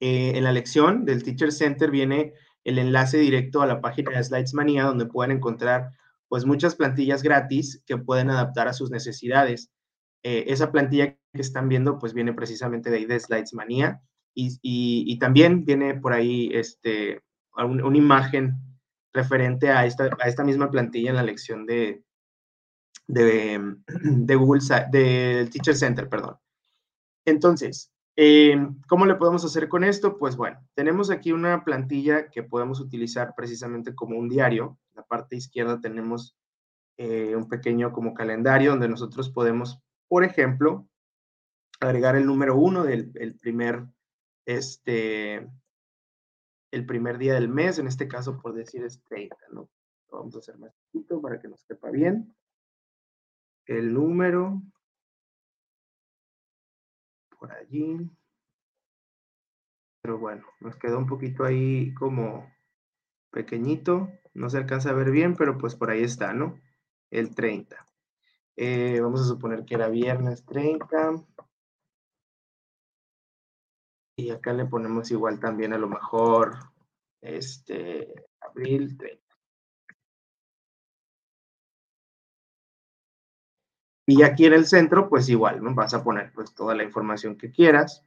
[0.01, 2.35] en la lección del Teacher Center viene
[2.65, 5.91] el enlace directo a la página de Slides donde pueden encontrar
[6.33, 9.70] pues muchas plantillas gratis que pueden adaptar a sus necesidades.
[10.22, 13.53] Eh, esa plantilla que están viendo, pues viene precisamente de ahí de Slides
[14.35, 17.20] y, también viene por ahí este,
[17.55, 18.55] una imagen
[19.12, 22.03] referente a esta, a esta misma plantilla en la lección de,
[23.07, 26.39] de, de Google, del Teacher Center, perdón.
[27.26, 28.57] Entonces, eh,
[28.89, 30.16] ¿cómo le podemos hacer con esto?
[30.16, 35.36] Pues bueno, tenemos aquí una plantilla que podemos utilizar precisamente como un diario la parte
[35.36, 36.36] izquierda tenemos
[36.99, 40.88] eh, un pequeño como calendario donde nosotros podemos, por ejemplo,
[41.80, 43.86] agregar el número uno del primer,
[44.47, 45.49] este,
[46.70, 49.68] el primer día del mes, en este caso por decir es 30, ¿no?
[50.11, 52.34] vamos a hacer más chiquito para que nos quepa bien.
[53.66, 54.61] El número
[57.38, 58.11] por allí.
[60.03, 62.52] Pero bueno, nos quedó un poquito ahí como
[63.33, 66.61] pequeñito, no se alcanza a ver bien, pero pues por ahí está, ¿no?
[67.11, 67.85] El 30.
[68.57, 71.24] Eh, vamos a suponer que era viernes 30.
[74.16, 76.55] Y acá le ponemos igual también a lo mejor,
[77.20, 79.22] este, abril 30.
[84.07, 85.74] Y aquí en el centro, pues igual, ¿no?
[85.74, 88.05] Vas a poner pues toda la información que quieras.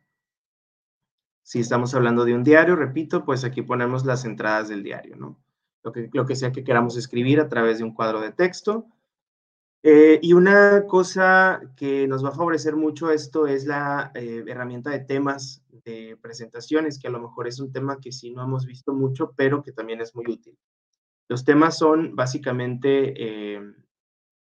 [1.45, 5.39] Si estamos hablando de un diario, repito, pues aquí ponemos las entradas del diario, ¿no?
[5.83, 8.87] Lo que, lo que sea que queramos escribir a través de un cuadro de texto.
[9.83, 14.89] Eh, y una cosa que nos va a favorecer mucho esto es la eh, herramienta
[14.89, 18.65] de temas de presentaciones, que a lo mejor es un tema que sí no hemos
[18.65, 20.57] visto mucho, pero que también es muy útil.
[21.29, 23.61] Los temas son básicamente, eh,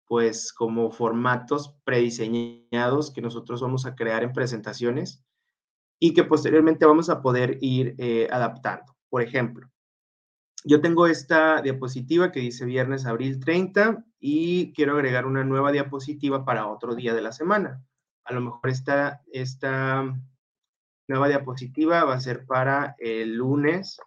[0.04, 5.22] pues, como formatos prediseñados que nosotros vamos a crear en presentaciones
[5.98, 8.96] y que posteriormente vamos a poder ir eh, adaptando.
[9.08, 9.68] Por ejemplo,
[10.64, 16.44] yo tengo esta diapositiva que dice viernes, abril 30 y quiero agregar una nueva diapositiva
[16.44, 17.82] para otro día de la semana.
[18.24, 20.04] A lo mejor esta, esta
[21.08, 23.98] nueva diapositiva va a ser para el lunes,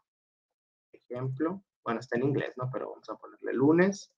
[0.91, 1.63] por ejemplo.
[1.83, 2.69] Bueno, está en inglés, ¿no?
[2.71, 4.11] Pero vamos a ponerle lunes.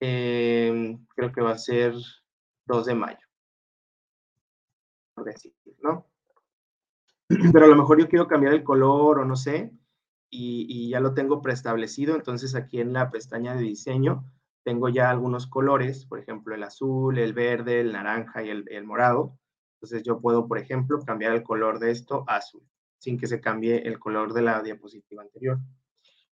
[0.00, 1.94] Em, creo que va a ser
[2.66, 3.26] 2 de mayo.
[5.14, 6.09] Por decir, ¿no?
[7.52, 9.72] Pero a lo mejor yo quiero cambiar el color o no sé,
[10.32, 14.24] y, ya lo tengo preestablecido, entonces aquí en la pestaña de diseño
[14.62, 19.36] tengo ya algunos colores, por ejemplo, el azul, el verde, el naranja y el, morado.
[19.74, 22.62] Entonces yo puedo, por ejemplo, cambiar el color de esto a azul,
[22.98, 25.58] sin que se cambie el color de la diapositiva anterior.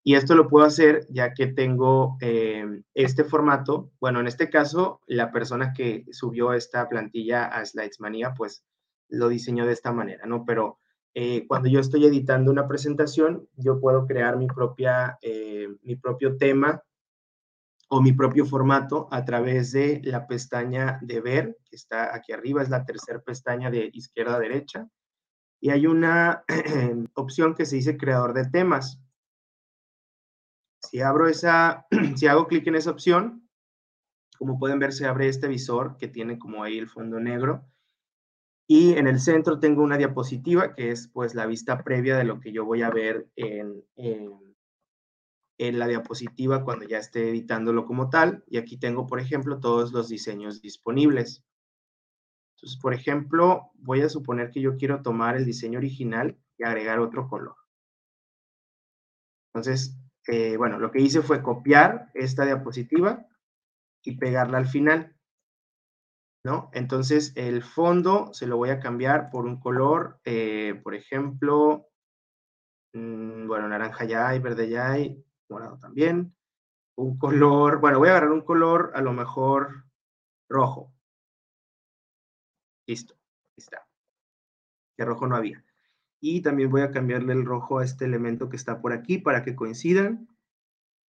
[0.04, 3.92] Y esto lo puedo hacer ya que tengo eh, este formato.
[4.00, 8.64] Bueno, en este caso, la persona que subió esta plantilla a Slidesmania, pues
[9.10, 10.46] lo diseñó de esta manera, ¿no?
[10.46, 10.80] Pero
[11.20, 16.38] eh, cuando yo estoy editando una presentación, yo puedo crear mi, propia, eh, mi propio
[16.38, 16.84] tema
[17.90, 22.62] o mi propio formato a través de la pestaña de ver, que está aquí arriba,
[22.62, 24.88] es la tercera pestaña de izquierda a derecha.
[25.60, 26.44] Y hay una
[27.16, 29.02] opción que se dice creador de temas.
[30.84, 33.50] Si abro esa, si hago clic en esa opción,
[34.38, 37.66] como pueden ver, se abre este visor que tiene como ahí el fondo negro.
[38.68, 42.40] Y en el centro tengo una diapositiva que es pues la vista previa de lo
[42.40, 44.48] que yo voy a ver en, en
[45.58, 48.44] en la diapositiva cuando ya esté editándolo como tal.
[48.48, 51.44] Y aquí tengo, por ejemplo, todos los diseños disponibles.
[52.56, 57.00] Entonces, por ejemplo, voy a suponer que yo quiero tomar el diseño original y agregar
[57.00, 57.56] otro color.
[59.54, 59.98] Entonces,
[60.28, 63.26] eh, bueno, lo que hice fue copiar esta diapositiva
[64.04, 65.16] y pegarla al final.
[66.48, 66.70] ¿No?
[66.72, 71.90] Entonces, el fondo se lo voy a cambiar por un color, eh, por ejemplo,
[72.94, 76.34] mm, bueno, naranja ya hay, verde ya hay, morado también.
[76.96, 79.88] Un color, bueno, voy a agarrar un color a lo mejor
[80.50, 80.94] rojo.
[82.88, 83.16] Listo,
[83.58, 83.86] está.
[84.96, 85.66] Que rojo no había.
[86.22, 89.44] Y también voy a cambiarle el rojo a este elemento que está por aquí para
[89.44, 90.30] que coincidan.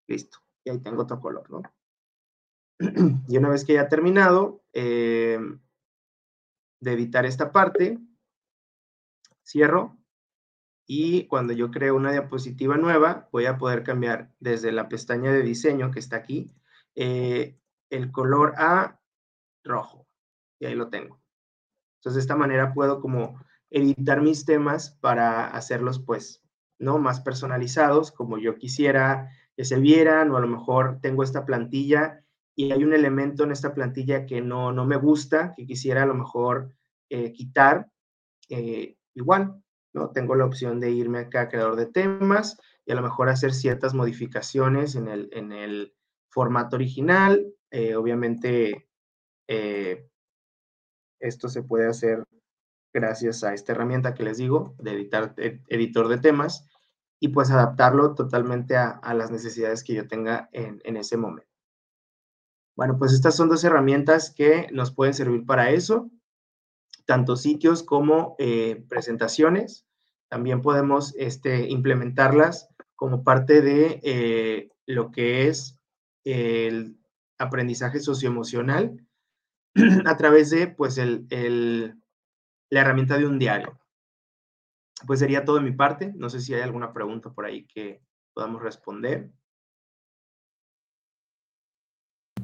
[0.08, 1.62] Listo, y ahí tengo otro color, ¿no?
[3.28, 5.38] y una vez que haya terminado eh,
[6.80, 7.98] de editar esta parte,
[9.44, 9.96] cierro
[10.86, 15.42] y cuando yo creo una diapositiva nueva, voy a poder cambiar desde la pestaña de
[15.42, 16.54] diseño que está aquí,
[16.94, 17.58] eh,
[17.90, 18.98] el color a
[19.64, 20.06] rojo.
[20.58, 21.20] Y ahí lo tengo.
[21.98, 23.38] Entonces, de esta manera puedo como
[23.70, 26.42] editar mis temas para hacerlos, pues,
[26.78, 26.98] ¿no?
[26.98, 32.24] Más personalizados, como yo quisiera que se vieran, o a lo mejor tengo esta plantilla
[32.58, 36.06] y hay un elemento en esta plantilla que no, no me gusta, que quisiera a
[36.06, 36.74] lo mejor
[37.08, 37.88] eh, quitar.
[38.48, 40.10] Eh, igual, ¿no?
[40.10, 43.54] Tengo la opción de irme acá a creador de temas y a lo mejor hacer
[43.54, 45.94] ciertas modificaciones en el, en el
[46.30, 47.46] formato original.
[47.70, 48.88] Eh, obviamente,
[51.20, 52.24] esto se puede hacer
[52.92, 56.68] gracias a esta herramienta que les digo, de editar, editor de temas,
[57.20, 61.47] y pues adaptarlo totalmente a, las necesidades que yo tenga en, en ese momento.
[62.78, 66.12] Bueno, pues estas son dos herramientas que nos pueden servir para eso
[67.06, 69.84] tanto sitios como eh, presentaciones.
[70.28, 75.80] También podemos este, implementarlas como parte de eh, lo que es
[76.22, 77.00] el
[77.36, 79.04] aprendizaje socioemocional
[80.06, 81.26] a través de pues el,
[82.70, 83.76] la herramienta de un diario.
[85.04, 86.12] Pues sería todo de mi parte.
[86.14, 88.00] No sé si hay alguna pregunta por ahí que
[88.34, 89.32] podamos responder.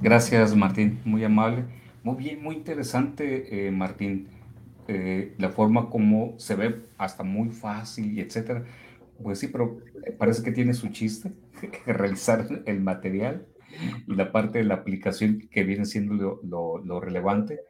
[0.05, 1.01] Gracias, Martín.
[1.07, 1.65] Muy amable.
[2.03, 4.29] Muy bien, muy interesante, eh, Martín.
[4.87, 8.67] Eh, la forma como se ve hasta muy fácil y etcétera.
[9.23, 9.79] Pues sí, pero
[10.19, 11.33] parece que tiene su chiste,
[11.87, 13.47] realizar el material
[14.07, 17.61] y la parte de la aplicación que viene siendo lo, lo, relevante.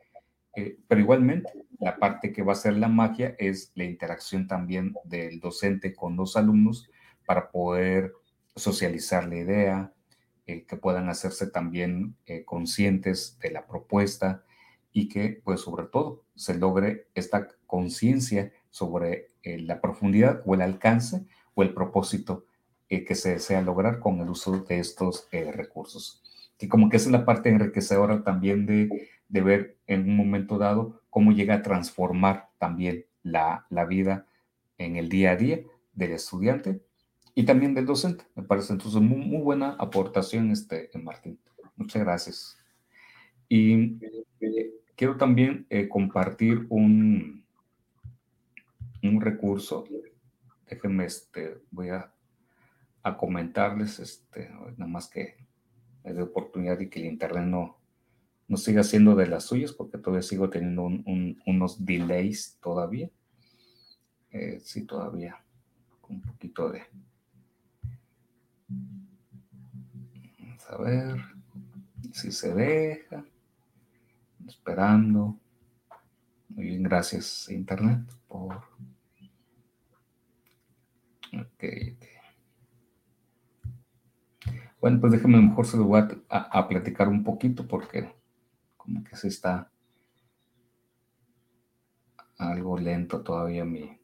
[0.56, 4.92] Eh, pero igualmente, la parte que va a ser la magia es la interacción también
[5.04, 6.90] del docente con los alumnos
[7.26, 8.12] para poder
[8.56, 9.92] socializar la idea,
[10.44, 14.44] que puedan hacerse también conscientes de la propuesta
[14.92, 20.62] y que, pues, sobre todo, se logre esta conciencia sobre eh, la profundidad o el
[20.62, 22.46] alcance o el propósito
[22.88, 26.22] eh, que se desea lograr con el uso de estos eh, recursos.
[26.60, 31.02] Y como que es la parte enriquecedora también de, de, ver en un momento dado
[31.10, 34.26] cómo llega a transformar también la, la vida
[34.78, 35.60] en el día a día
[35.92, 36.80] del estudiante
[37.34, 38.24] y también del docente.
[38.34, 41.38] Me parece entonces muy, buena aportación, este, Martín.
[41.76, 42.58] Muchas gracias.
[43.48, 43.98] Y
[44.96, 47.44] quiero también eh, compartir un,
[49.02, 49.84] un recurso.
[50.68, 52.12] Déjenme, este, voy a,
[53.02, 55.36] a comentarles, este, nada más que
[56.02, 57.78] dé oportunidad y que el internet no,
[58.46, 63.10] no siga siendo de las suyas, porque todavía sigo teniendo unos delays todavía.
[64.30, 65.42] Eh, sí, todavía,
[66.00, 66.82] con un poquito de...
[68.68, 71.20] Vamos a ver
[72.12, 73.24] si se deja
[74.46, 75.38] esperando.
[76.48, 78.62] Muy bien, gracias Internet por...
[81.32, 81.64] Ok,
[84.84, 88.12] Bueno, pues déjame mejor se lo voy a, platicar un poquito porque
[88.76, 89.72] como que se está
[92.36, 93.98] algo lento todavía mi,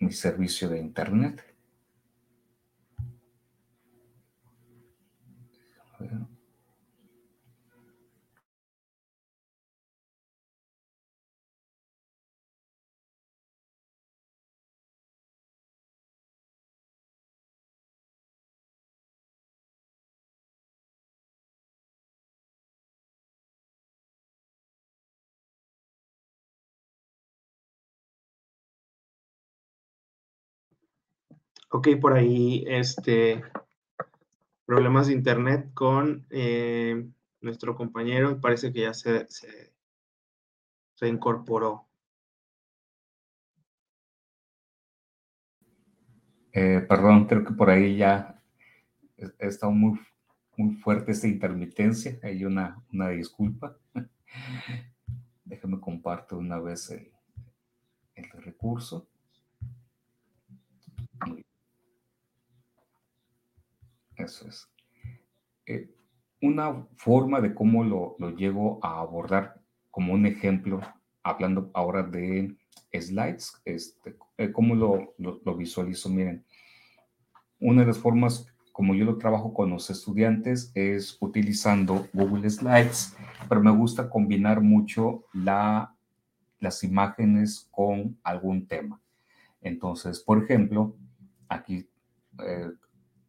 [0.00, 1.47] mi servicio de internet.
[31.70, 33.42] Ok, por ahí, este,
[34.68, 37.08] problemas de internet con eh,
[37.40, 38.38] nuestro compañero.
[38.38, 39.26] Parece que ya se,
[40.94, 41.88] se, incorporó.
[46.52, 48.42] Eh, perdón, creo que por ahí ya
[49.38, 49.98] estado muy,
[50.58, 52.18] muy fuerte esta intermitencia.
[52.22, 53.74] Hay una, una disculpa.
[55.46, 57.10] Déjame comparto una vez el,
[58.16, 59.08] el recurso.
[64.28, 64.68] Eso es.
[65.64, 65.88] Eh,
[66.42, 69.58] una forma de cómo lo, lo, llego a abordar
[69.90, 70.80] como un ejemplo,
[71.22, 72.54] hablando ahora de
[72.92, 76.10] slides, este, eh, cómo lo, lo, visualizo.
[76.10, 76.44] Miren,
[77.58, 83.16] una de las formas como yo lo trabajo con los estudiantes es utilizando Google Slides,
[83.48, 85.96] pero me gusta combinar mucho la,
[86.60, 89.00] las imágenes con algún tema.
[89.62, 90.94] Entonces, por ejemplo,
[91.48, 91.88] aquí
[92.44, 92.70] eh,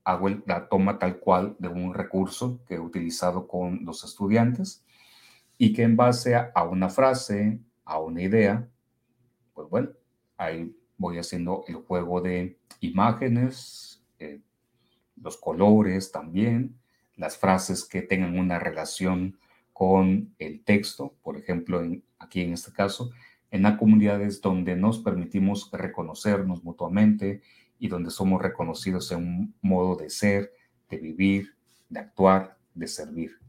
[0.03, 4.83] hago la toma tal cual de un recurso que he utilizado con los estudiantes
[5.57, 8.67] y que en base a, una frase, a una idea,
[9.53, 9.89] pues bueno,
[10.37, 14.41] ahí voy haciendo el juego de imágenes, eh,
[15.17, 16.79] los colores también,
[17.15, 19.37] las frases que tengan una relación
[19.73, 21.81] con el texto, por ejemplo,
[22.19, 23.11] aquí en este caso,
[23.51, 27.41] en las comunidades donde nos permitimos reconocernos mutuamente
[27.79, 30.53] y donde somos reconocidos en un modo de ser,
[30.89, 31.55] de vivir,
[31.89, 33.39] de actuar, de servir.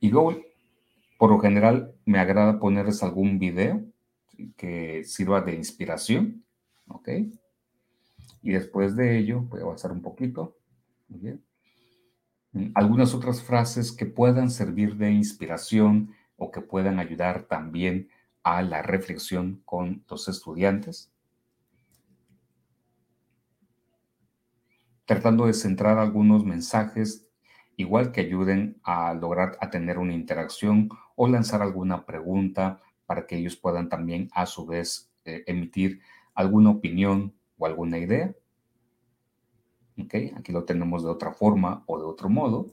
[0.00, 0.40] Y luego,
[1.18, 3.84] por lo general, me agrada ponerles algún video
[4.56, 6.44] que sirva de inspiración,
[6.86, 7.08] ¿ok?
[8.42, 10.56] Y después de ello, voy a avanzar un poquito.
[11.08, 11.44] Muy bien.
[12.74, 18.08] Algunas otras frases que puedan servir de inspiración o que puedan ayudar también
[18.42, 21.12] a la reflexión con los estudiantes.
[25.08, 27.26] Tratando de centrar algunos mensajes
[27.76, 33.36] igual que ayuden a lograr a tener una interacción o lanzar alguna pregunta para que
[33.36, 36.02] ellos puedan también a su vez eh, emitir
[36.34, 38.34] alguna opinión o alguna idea.
[39.98, 40.14] ¿Ok?
[40.36, 42.66] Aquí lo tenemos de otra forma o de otro modo.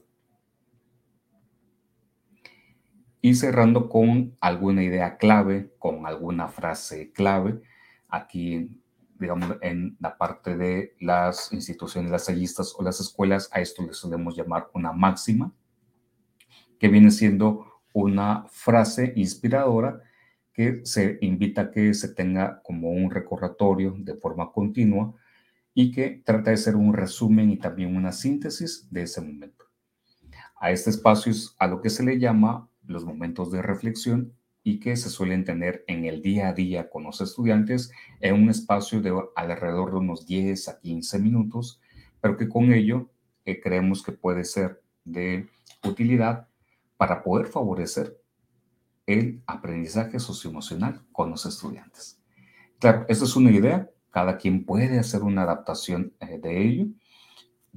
[3.21, 7.61] Y cerrando con alguna idea clave, con alguna frase clave.
[8.09, 8.81] Aquí,
[9.19, 14.35] digamos, en la parte de las instituciones lasallistas o las escuelas, a esto le solemos
[14.35, 15.53] llamar una máxima,
[16.79, 20.01] que viene siendo una frase inspiradora
[20.51, 25.13] que se invita a que se tenga como un recordatorio de forma continua
[25.73, 29.65] y que trata de ser un resumen y también una síntesis de ese momento.
[30.57, 34.33] A este espacio es a lo que se le llama los momentos de reflexión
[34.67, 38.49] y que se suelen tener en el día a día con los estudiantes en un
[38.49, 41.79] espacio de alrededor de unos 10 a 15 minutos,
[42.19, 43.11] pero que con ello
[43.45, 45.47] eh, creemos que puede ser de
[45.83, 46.47] utilidad
[46.97, 48.19] para poder favorecer
[49.05, 52.19] el aprendizaje socioemocional con los estudiantes.
[52.79, 56.87] Claro, esta es una idea, cada quien puede hacer una adaptación eh, de ello,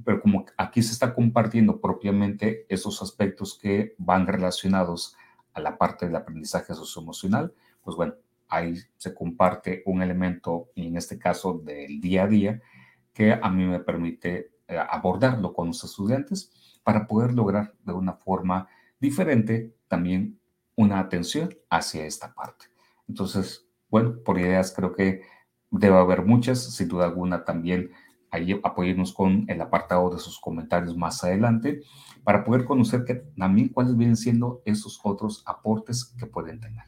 [0.03, 5.15] pero como aquí se está compartiendo propiamente esos aspectos que van relacionados
[5.59, 8.15] a la parte del aprendizaje socioemocional, pues bueno,
[8.47, 12.61] ahí se comparte un elemento, en este caso del día a día,
[13.13, 18.13] que a mí me permite eh, abordarlo con los estudiantes para poder lograr de una
[18.13, 18.67] forma
[18.99, 20.39] diferente también
[20.75, 22.65] una atención hacia esta parte.
[23.07, 25.23] Entonces, bueno, por ideas creo que
[25.71, 27.91] debe haber muchas, sin duda alguna también
[28.31, 31.81] ahí apoyarnos con el apartado de sus comentarios más adelante
[32.23, 36.83] para poder conocer que, también cuáles vienen siendo esos otros aportes que pueden tener.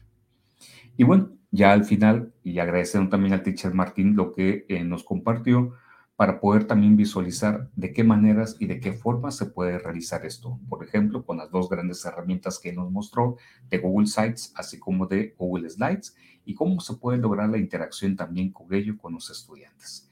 [0.96, 5.04] Y bueno, ya al final, y agradeciendo también al teacher Martín lo que eh, nos
[5.04, 5.72] compartió,
[6.16, 10.60] para poder también visualizar de qué maneras y de qué formas se puede realizar esto.
[10.68, 13.38] Por ejemplo, con las dos grandes herramientas que nos mostró
[13.68, 16.14] de Google Sites, así como de Google Slides,
[16.44, 20.11] y cómo se puede lograr la interacción también con ello con los estudiantes.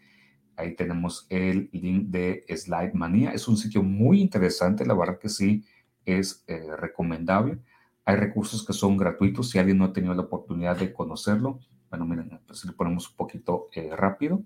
[0.60, 3.32] Ahí tenemos el link de Slide Manía.
[3.32, 5.64] Es un sitio muy interesante, la verdad que sí
[6.04, 7.58] es eh, recomendable.
[8.04, 9.50] Hay recursos que son gratuitos.
[9.50, 11.60] Si alguien no ha tenido la oportunidad de conocerlo,
[11.90, 14.42] bueno, miren, pues le ponemos un poquito eh, rápido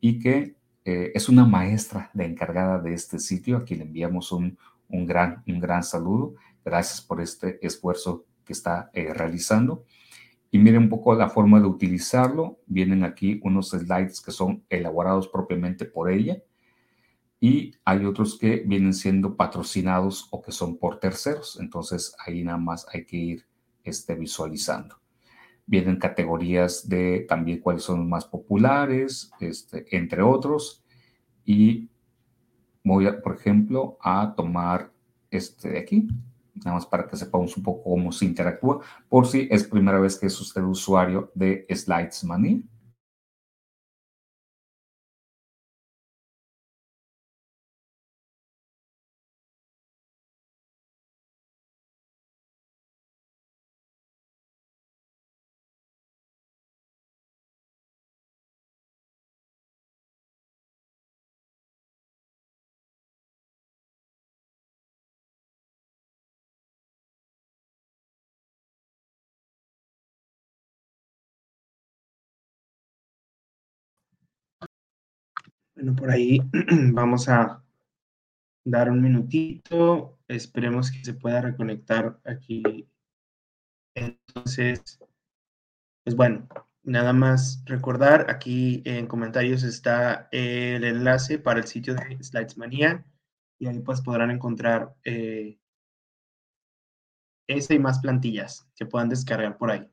[0.00, 4.32] y que eh, es una maestra la encargada de este sitio, a quien le enviamos
[4.32, 4.58] un,
[4.88, 6.34] un, gran, un gran saludo.
[6.64, 9.84] Gracias por este esfuerzo que está eh, realizando.
[10.54, 12.60] Y miren un poco la forma de utilizarlo.
[12.66, 16.42] Vienen aquí unos slides que son elaborados propiamente por ella.
[17.40, 21.58] Y hay otros que vienen siendo patrocinados o que son por terceros.
[21.58, 23.46] Entonces ahí nada más hay que ir
[23.82, 25.00] este, visualizando.
[25.64, 30.84] vienen categorías de también cuáles son más populares, este, entre otros.
[31.46, 31.88] Y
[32.84, 34.92] voy, por ejemplo, a tomar
[35.30, 36.08] este de aquí,
[36.64, 40.18] nada más para que sepamos un poco cómo se interactúa, por si es primera vez
[40.18, 42.64] que es usted usuario de Slides Money.
[75.82, 76.38] Bueno, por ahí
[76.92, 77.60] vamos a
[78.64, 80.16] dar un minutito.
[80.28, 82.88] Esperemos que se pueda reconectar aquí.
[83.96, 85.00] Entonces,
[86.04, 86.46] pues bueno,
[86.84, 93.04] nada más recordar, aquí en comentarios está el enlace para el sitio de Slides Manía
[93.58, 95.58] y ahí pues podrán encontrar eh,
[97.48, 99.90] ese y más plantillas que puedan descargar por ahí.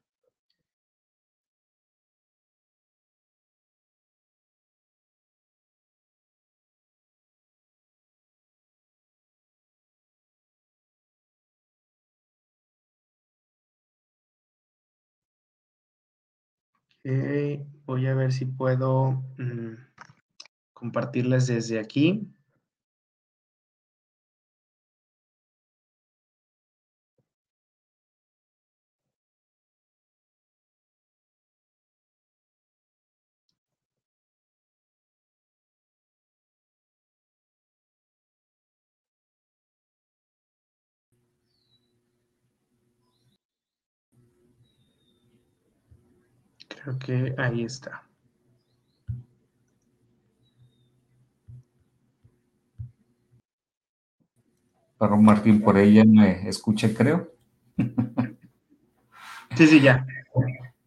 [17.85, 19.73] Voy a ver si puedo mm,
[20.73, 22.27] compartirles desde aquí.
[47.09, 48.03] Que ahí está.
[54.99, 57.31] Pero Martín, por ella me escuché, creo.
[59.55, 60.05] Sí, sí, ya.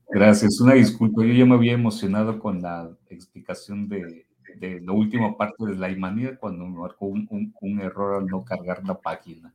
[0.09, 1.25] Gracias, una disculpa.
[1.25, 4.27] Yo ya me había emocionado con la explicación de,
[4.61, 9.01] la última parte de la imanía cuando me marcó un, error al no cargar la
[9.01, 9.53] página.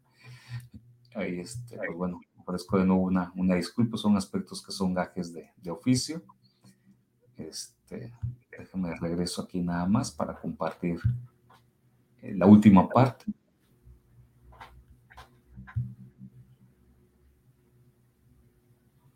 [1.15, 5.31] Ahí, este, pues bueno, ofrezco de nuevo una, una disculpa, son aspectos que son gajes
[5.31, 6.23] de, de oficio.
[7.37, 8.11] Este,
[8.57, 10.99] déjame regreso aquí nada más para compartir
[12.21, 13.25] eh, la última parte.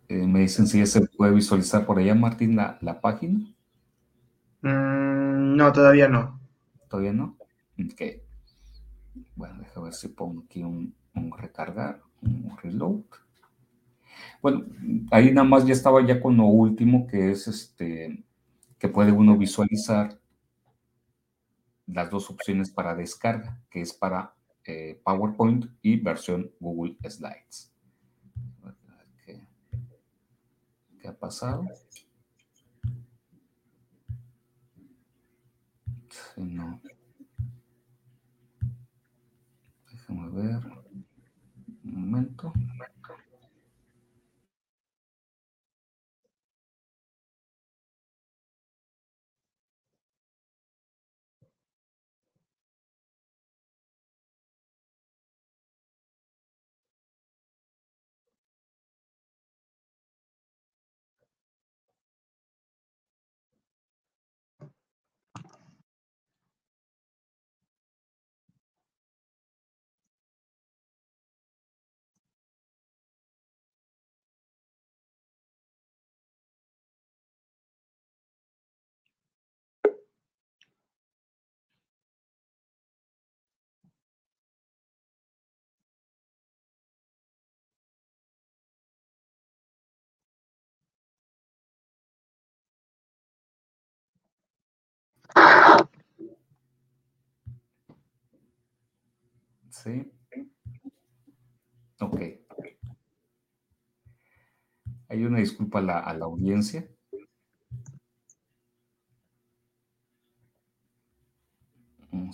[0.07, 3.39] Eh, me dicen si ya se puede visualizar por allá, Martín, la, la página.
[4.61, 6.39] Mm, no, todavía no.
[6.89, 7.38] ¿Todavía no?
[7.80, 8.02] Ok.
[9.35, 13.03] Bueno, déjame ver si pongo aquí un, un recargar, un reload.
[14.42, 14.66] Bueno,
[15.12, 18.24] ahí nada más ya estaba ya con lo último, que es este,
[18.80, 20.20] que puede uno visualizar
[21.88, 24.34] las dos opciones para descarga, que es para
[24.66, 27.72] eh, PowerPoint y versión Google Slides.
[29.26, 29.42] ¿Qué,
[31.00, 31.66] qué ha pasado?
[36.38, 36.80] No.
[39.92, 40.62] Déjame ver.
[41.84, 42.54] Un momento.
[99.84, 100.12] Sí.
[101.99, 102.22] Ok.
[105.10, 106.88] Hay una disculpa a la, a la audiencia.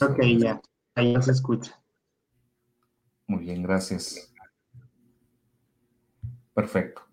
[0.02, 0.62] ok, ya.
[0.96, 1.82] Ahí se escucha.
[3.28, 4.34] Muy bien, gracias.
[6.54, 7.04] Perfecto.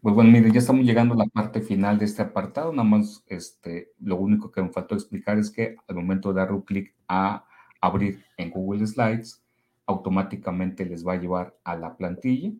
[0.00, 2.72] Pues bueno, mire, ya estamos llegando a la parte final de este apartado.
[2.72, 6.50] Nada más, este, lo único que me faltó explicar es que al momento de dar
[6.52, 7.46] un clic a
[7.82, 9.44] abrir en Google Slides,
[9.86, 12.52] automáticamente les va a llevar a la plantilla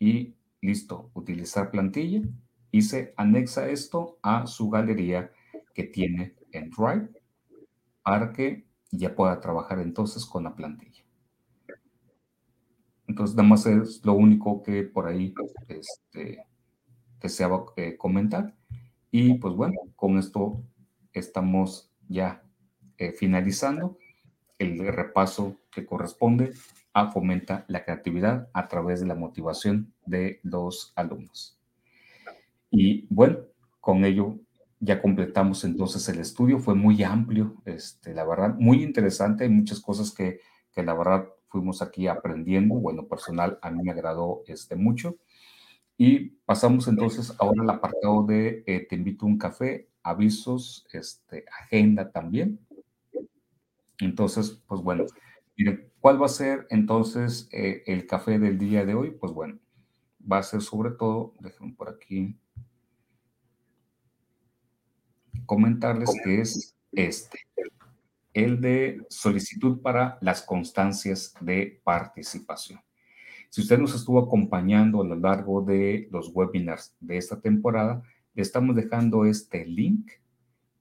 [0.00, 2.22] y listo, utilizar plantilla
[2.72, 5.30] y se anexa esto a su galería
[5.74, 7.10] que tiene en Drive
[8.02, 11.04] para que ya pueda trabajar entonces con la plantilla.
[13.06, 15.34] Entonces, nada más es lo único que por ahí
[15.68, 16.46] este,
[17.20, 18.54] deseaba eh, comentar.
[19.10, 20.64] Y pues bueno, con esto
[21.12, 22.42] estamos ya
[22.96, 23.98] eh, finalizando
[24.58, 26.52] el repaso que corresponde
[26.92, 31.58] a Fomenta la Creatividad a través de la motivación de los alumnos.
[32.70, 33.38] Y bueno,
[33.80, 34.38] con ello
[34.80, 36.58] ya completamos entonces el estudio.
[36.58, 39.44] Fue muy amplio, este, la verdad, muy interesante.
[39.44, 40.40] Hay muchas cosas que,
[40.72, 42.74] que la verdad fuimos aquí aprendiendo.
[42.76, 45.16] Bueno, personal, a mí me agradó este, mucho.
[45.96, 51.44] Y pasamos entonces ahora al apartado de eh, Te invito a un café, avisos, este,
[51.62, 52.58] agenda también.
[53.98, 55.04] Entonces, pues bueno,
[55.56, 59.10] miren, ¿cuál va a ser entonces eh, el café del día de hoy?
[59.12, 59.58] Pues bueno,
[60.30, 62.36] va a ser sobre todo, déjenme por aquí
[65.46, 67.38] comentarles que es este
[68.32, 72.80] el de solicitud para las constancias de participación.
[73.48, 78.02] Si usted nos estuvo acompañando a lo largo de los webinars de esta temporada,
[78.34, 80.10] le estamos dejando este link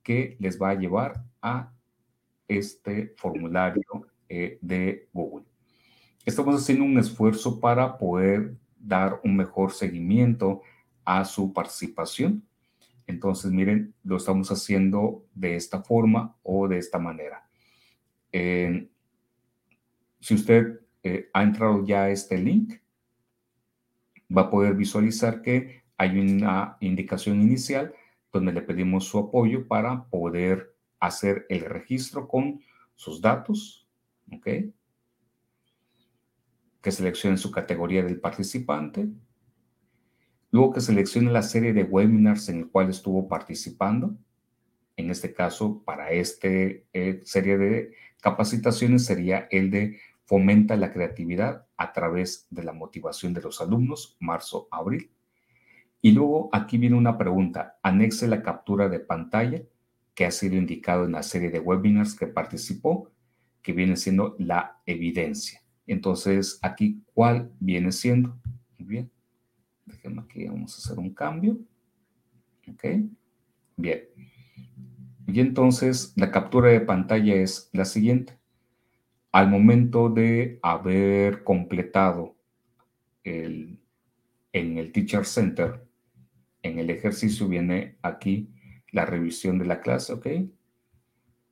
[0.02, 1.72] que les va a llevar a
[2.48, 5.46] este formulario eh, de Google.
[6.26, 10.62] Estamos haciendo un esfuerzo para poder dar un mejor seguimiento
[11.06, 12.44] a su participación.
[13.08, 17.48] Entonces, miren, lo estamos haciendo de esta forma o de esta manera.
[18.32, 18.88] Eh,
[20.20, 22.76] si usted eh, ha entrado ya a este link,
[24.36, 27.94] va a poder visualizar que hay una indicación inicial
[28.32, 30.73] donde le pedimos su apoyo para poder
[31.04, 32.62] hacer el registro con
[32.96, 33.88] sus datos,
[34.32, 34.48] ¿ok?
[36.82, 39.10] Que seleccione su categoría del participante,
[40.52, 44.16] luego que seleccione la serie de webinars en el cual estuvo participando,
[44.96, 51.66] en este caso, para esta eh, serie de capacitaciones sería el de fomenta la creatividad
[51.76, 55.12] a través de la motivación de los alumnos, marzo-abril.
[56.02, 59.64] Y luego aquí viene una pregunta, anexe la captura de pantalla
[60.16, 63.12] que ha sido indicado en la serie de webinars que participó,
[63.62, 65.62] que viene siendo la evidencia.
[65.88, 68.40] Entonces, aquí, ¿cuál viene siendo?
[68.78, 69.12] Muy bien.
[69.86, 71.58] Déjenme aquí, vamos a hacer un cambio.
[72.68, 72.86] Ok.
[73.76, 74.04] Bien.
[75.28, 78.38] Y entonces la captura de pantalla es la siguiente.
[79.32, 82.36] Al momento de haber completado
[83.24, 83.80] el,
[84.52, 85.86] en el Teacher Center,
[86.62, 88.53] en el ejercicio viene aquí
[88.94, 90.28] la revisión de la clase, ¿ok?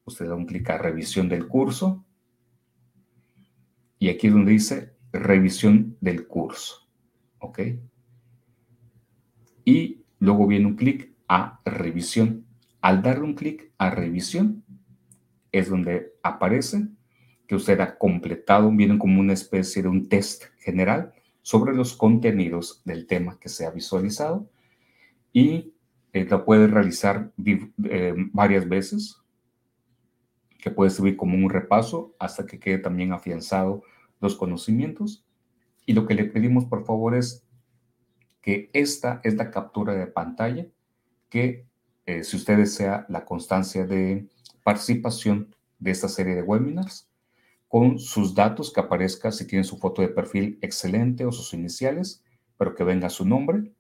[0.06, 2.06] Usted da un clic a revisión del curso.
[4.00, 6.88] Y aquí es donde dice revisión del curso,
[7.40, 7.60] ¿ok?
[9.66, 12.46] Y luego viene un clic a revisión
[12.82, 14.64] al darle un clic a revisión,
[15.52, 16.88] es donde aparece
[17.48, 22.82] que usted ha completado, viene como una especie de un test general sobre los contenidos
[22.86, 24.50] del tema que se ha visualizado
[25.34, 25.74] y
[26.14, 29.18] eh, lo puede realizar eh, varias veces,
[30.58, 33.84] que puede servir como un repaso hasta que quede también afianzado
[34.20, 35.26] los conocimientos.
[35.86, 37.46] Y lo que le pedimos, por favor, es
[38.42, 40.68] que esta es la captura de pantalla
[41.30, 41.66] que
[42.06, 44.28] eh, si usted desea la constancia de
[44.64, 47.10] participación de esta serie de webinars,
[47.68, 52.22] con sus datos que aparezca, si tiene su foto de perfil excelente o sus iniciales,
[52.58, 53.72] pero que venga su nombre,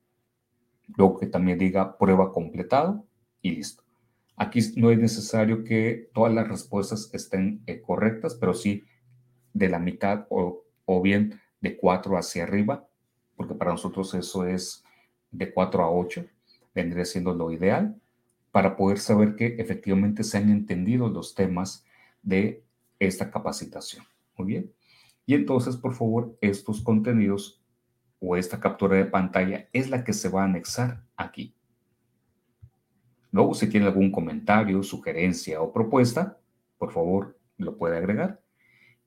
[0.88, 3.06] luego que también diga prueba completado
[3.42, 3.84] y listo.
[4.36, 8.84] Aquí no es necesario que todas las respuestas estén eh, correctas, pero sí
[9.54, 12.88] de la mitad o, o bien de 4 hacia arriba,
[13.36, 14.84] porque para nosotros eso es
[15.32, 16.26] de 4 a 8,
[16.74, 17.96] vendría siendo lo ideal
[18.52, 21.86] para poder saber que efectivamente se han entendido los temas
[22.22, 22.64] de
[23.00, 24.06] esta capacitación.
[24.38, 24.74] Muy bien.
[25.26, 27.61] Y entonces, por favor, estos contenidos
[28.22, 31.56] o esta captura de pantalla es la que se va a anexar aquí.
[33.32, 36.38] Luego, si tiene algún comentario, sugerencia o propuesta,
[36.78, 38.42] por favor, lo puede agregar.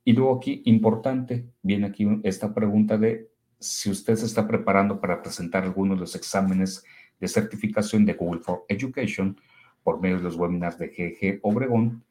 [0.04, 5.22] Y luego aquí, importante, viene aquí esta pregunta de si usted se está preparando para
[5.22, 6.84] presentar algunos de los exámenes
[7.20, 9.40] de certificación de Google for Education
[9.82, 12.04] por medio de los webinars de GG Obregón.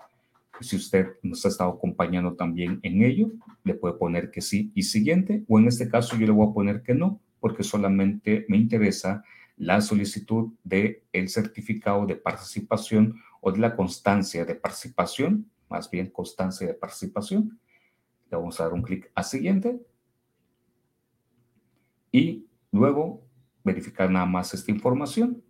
[0.61, 3.31] Si usted nos ha estado acompañando también en ello,
[3.63, 6.53] le puede poner que sí y siguiente, o en este caso yo le voy a
[6.53, 9.23] poner que no, porque solamente me interesa
[9.57, 16.09] la solicitud de el certificado de participación o de la constancia de participación, más bien
[16.09, 17.59] constancia de participación.
[18.29, 19.79] Le vamos a dar un clic a siguiente.
[22.11, 23.23] Y luego
[23.63, 25.43] verificar nada más esta información.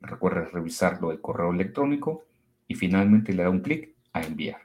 [0.00, 2.24] Recuerda revisarlo el correo electrónico
[2.66, 4.60] y finalmente le da un clic enviar.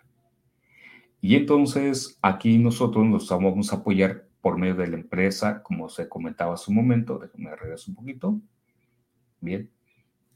[1.22, 6.10] Y entonces aquí nosotros nos vamos a apoyar por medio de la empresa, como se
[6.10, 7.18] comentaba hace un momento.
[7.18, 8.42] Déjenme regreso un poquito.
[9.40, 9.70] Bien.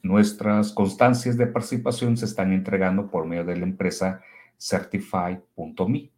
[0.02, 4.22] Nuestras constancias de participación se están entregando por medio de la empresa
[4.58, 6.10] certify.me.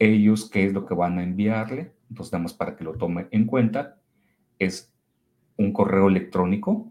[0.00, 1.92] Ellos, ¿qué es lo que van a enviarle?
[2.10, 4.00] Entonces, nada más para que lo tome en cuenta,
[4.58, 4.92] es
[5.56, 6.90] un correo electrónico,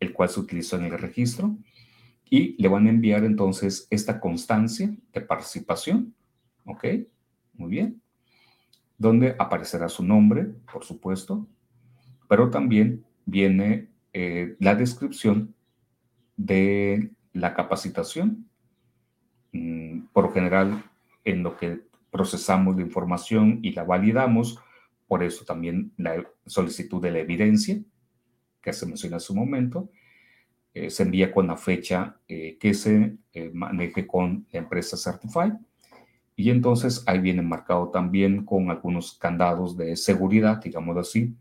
[0.00, 1.56] el cual se utilizó en el registro,
[2.28, 6.14] y le van a enviar entonces esta constancia de participación,
[6.64, 6.84] ¿ok?
[7.54, 8.02] Muy bien.
[8.98, 11.46] Donde aparecerá su nombre, por supuesto,
[12.28, 15.54] pero también viene eh, la descripción
[16.36, 18.48] de la capacitación.
[19.52, 20.84] Mm, por lo general,
[21.24, 24.58] en lo que procesamos la información y la validamos,
[25.06, 27.80] por eso también la solicitud de la evidencia,
[28.60, 29.90] que se menciona hace un momento,
[30.76, 35.50] eh, se envía con la fecha eh, que se eh, maneje con la empresa Certify.
[36.36, 41.34] Y entonces ahí viene marcado también con algunos candados de seguridad, digámoslo así.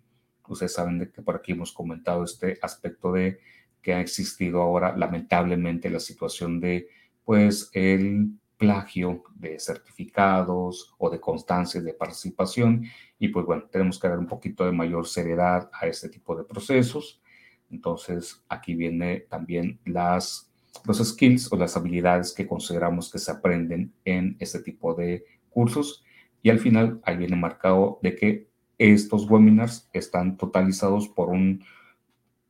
[0.47, 3.39] Ustedes saben que por aquí hemos comentado este aspecto de
[3.81, 6.87] que ha existido ahora lamentablemente la situación de
[7.25, 12.85] pues el plagio de certificados o de constancias de participación
[13.19, 16.45] y pues bueno, tenemos que dar un poquito de mayor seriedad a este tipo de
[16.45, 17.21] procesos.
[17.69, 20.51] Entonces, aquí viene también las,
[20.85, 26.03] los skills o las habilidades que consideramos que se aprenden en este tipo de cursos.
[26.41, 28.47] Y al final, ahí viene marcado de que
[28.77, 31.63] estos webinars están totalizados por un,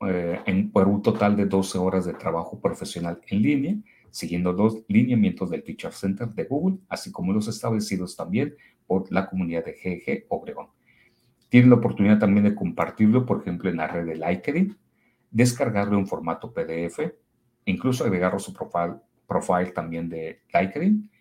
[0.08, 3.76] eh, en, un total de 12 horas de trabajo profesional en línea,
[4.10, 8.56] siguiendo los lineamientos del Teacher Center de Google, así como los establecidos también
[8.88, 10.68] por la comunidad de GG Obregón.
[11.50, 14.78] Tienen la oportunidad también de compartirlo, por ejemplo, en la red de LinkedIn,
[15.36, 17.12] descargarlo en formato PDF,
[17.66, 18.96] incluso agregarlo a su profile,
[19.28, 21.12] profile también de LinkedIn,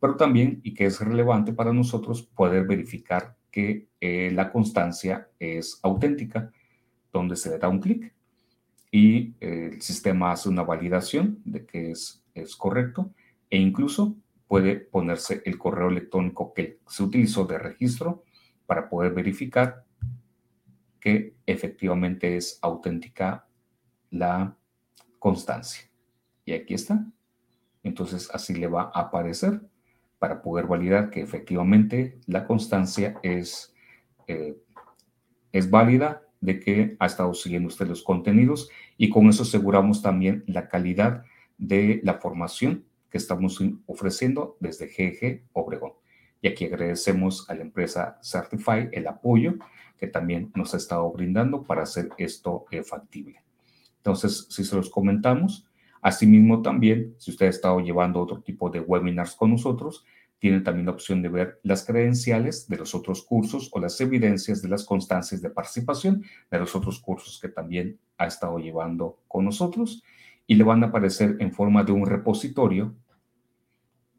[0.00, 5.80] pero también, y que es relevante para nosotros, poder verificar que eh, la constancia es
[5.82, 6.50] auténtica,
[7.12, 8.14] donde se le da un clic
[8.90, 13.12] y eh, el sistema hace una validación de que es, es correcto
[13.50, 14.16] e incluso
[14.46, 18.24] puede ponerse el correo electrónico que se utilizó de registro
[18.64, 19.84] para poder verificar
[21.00, 23.47] que efectivamente es auténtica
[24.10, 24.56] la
[25.18, 25.88] constancia.
[26.44, 27.06] Y aquí está.
[27.82, 29.60] Entonces así le va a aparecer
[30.18, 33.74] para poder validar que efectivamente la constancia es,
[34.26, 34.56] eh,
[35.52, 40.44] es válida de que ha estado siguiendo usted los contenidos y con eso aseguramos también
[40.46, 41.24] la calidad
[41.56, 45.92] de la formación que estamos ofreciendo desde GG Obregón.
[46.40, 49.54] Y aquí agradecemos a la empresa Certify el apoyo
[49.98, 53.42] que también nos ha estado brindando para hacer esto eh, factible.
[54.08, 55.66] Entonces, si se los comentamos,
[56.00, 60.02] asimismo también, si usted ha estado llevando otro tipo de webinars con nosotros,
[60.38, 64.62] tiene también la opción de ver las credenciales de los otros cursos o las evidencias
[64.62, 69.44] de las constancias de participación de los otros cursos que también ha estado llevando con
[69.44, 70.02] nosotros.
[70.46, 72.94] Y le van a aparecer en forma de un repositorio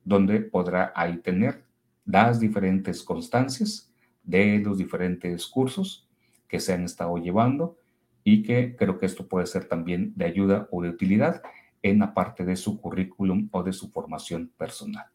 [0.05, 1.63] donde podrá ahí tener
[2.05, 3.91] las diferentes constancias
[4.21, 6.07] de los diferentes cursos
[6.47, 7.79] que se han estado llevando
[8.23, 11.41] y que creo que esto puede ser también de ayuda o de utilidad
[11.81, 15.05] en la parte de su currículum o de su formación personal.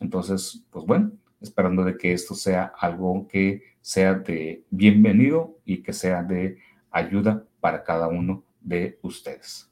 [0.00, 5.92] Entonces, pues bueno, esperando de que esto sea algo que sea de bienvenido y que
[5.92, 6.58] sea de
[6.90, 9.68] ayuda para cada uno de ustedes.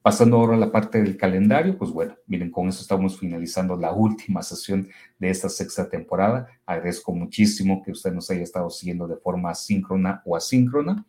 [0.00, 3.92] Pasando ahora a la parte del calendario, pues bueno, miren, con eso estamos finalizando la
[3.92, 4.88] última sesión
[5.18, 6.48] de esta sexta temporada.
[6.64, 11.04] Agradezco muchísimo que usted nos haya estado siguiendo de forma síncrona o asíncrona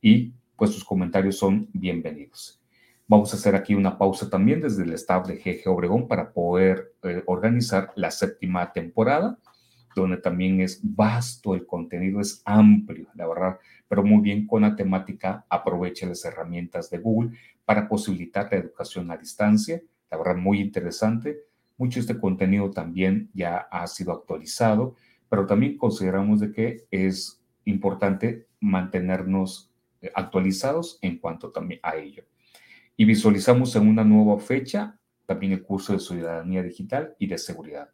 [0.00, 2.62] y pues sus comentarios son bienvenidos.
[3.08, 6.94] Vamos a hacer aquí una pausa también desde el staff de GG Obregón para poder
[7.02, 9.40] eh, organizar la séptima temporada,
[9.96, 13.58] donde también es vasto el contenido, es amplio, la verdad,
[13.88, 19.10] pero muy bien con la temática, aproveche las herramientas de Google para posibilitar la educación
[19.10, 19.82] a distancia,
[20.12, 21.38] la verdad muy interesante.
[21.76, 24.94] Mucho este contenido también ya ha sido actualizado,
[25.28, 29.71] pero también consideramos de que es importante mantenernos
[30.14, 32.24] actualizados en cuanto también a ello
[32.96, 37.90] y visualizamos en una nueva fecha también el curso de ciudadanía digital y de seguridad.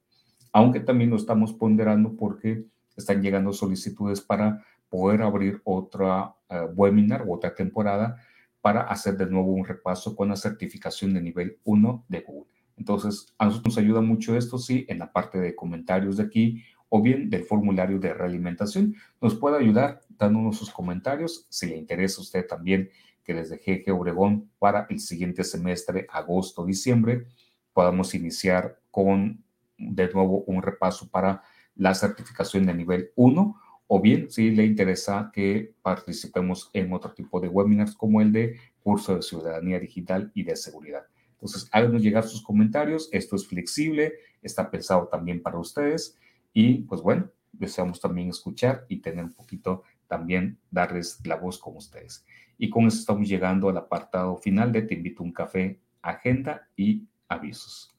[0.52, 2.64] Aunque también lo estamos ponderando porque
[2.96, 8.16] están llegando solicitudes para poder abrir otra eh, webinar o otra temporada
[8.60, 12.50] para hacer de nuevo un repaso con la certificación de nivel 1 de Google.
[12.76, 16.62] Entonces, a nosotros nos ayuda mucho esto, sí, en la parte de comentarios de aquí
[16.88, 18.94] o bien del formulario de realimentación.
[19.20, 22.90] Nos puede ayudar dándonos sus comentarios si le interesa a usted también
[23.24, 27.26] que desde GG Obregón para el siguiente semestre, agosto-diciembre,
[27.72, 29.44] podamos iniciar con
[29.76, 31.42] de nuevo un repaso para
[31.76, 37.40] la certificación de nivel 1 o bien si le interesa que participemos en otro tipo
[37.40, 41.04] de webinars como el de curso de ciudadanía digital y de seguridad.
[41.32, 43.08] Entonces, háganos llegar sus comentarios.
[43.12, 46.18] Esto es flexible, está pensado también para ustedes
[46.52, 51.76] y pues bueno, deseamos también escuchar y tener un poquito también darles la voz con
[51.76, 52.26] ustedes.
[52.56, 56.68] Y con eso estamos llegando al apartado final de Te invito a un café, agenda
[56.76, 57.94] y avisos.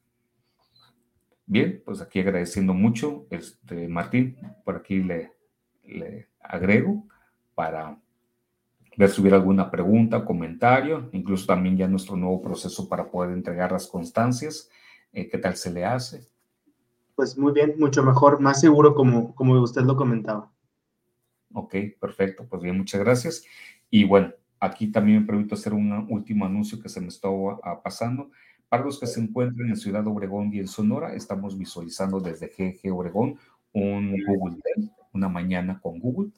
[1.45, 5.31] Bien, pues aquí agradeciendo mucho, este, Martín, por aquí le,
[5.83, 7.07] le agrego
[7.55, 7.97] para
[8.97, 13.71] ver si hubiera alguna pregunta, comentario, incluso también ya nuestro nuevo proceso para poder entregar
[13.71, 14.69] las constancias.
[15.13, 16.27] Eh, ¿Qué tal se le hace?
[17.15, 20.51] Pues muy bien, mucho mejor, más seguro como, como usted lo comentaba.
[21.53, 22.47] Ok, perfecto.
[22.47, 23.43] Pues bien, muchas gracias.
[23.89, 28.31] Y bueno, aquí también me permito hacer un último anuncio que se me estaba pasando.
[28.67, 32.93] Para los que se encuentren en Ciudad Obregón y en Sonora, estamos visualizando desde GG
[32.93, 33.39] Obregón
[33.73, 36.31] un Google Day, una mañana con Google,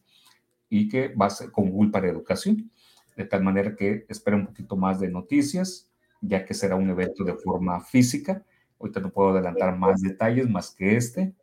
[0.69, 2.71] y que va a ser con Google para Educación,
[3.17, 5.89] de tal manera que espera un poquito más de noticias,
[6.21, 8.45] ya que será un evento de forma física.
[8.79, 11.33] Ahorita no puedo adelantar más detalles más que este,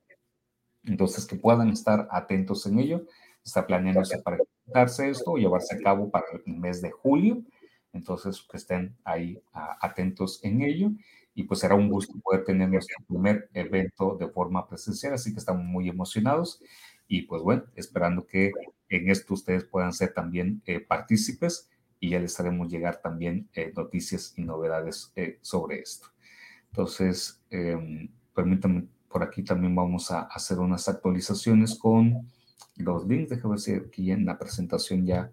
[0.84, 3.06] entonces que puedan estar atentos en ello.
[3.44, 7.42] Está planeándose para darse esto, llevarse a cabo para el mes de julio
[7.92, 9.40] entonces, que estén ahí
[9.80, 10.90] atentos en ello.
[11.34, 15.38] Y pues será un gusto poder tener nuestro primer evento de forma presencial, así que
[15.38, 16.60] estamos muy emocionados.
[17.06, 18.52] Y pues bueno, esperando que
[18.88, 21.70] en esto ustedes puedan ser también eh, partícipes
[22.00, 26.08] y ya les haremos llegar también eh, noticias y novedades eh, sobre esto.
[26.70, 32.28] Entonces, em, permítanme, por aquí también vamos a hacer unas actualizaciones con
[32.78, 33.30] los links.
[33.30, 35.30] Déjame ver si aquí en la presentación ya,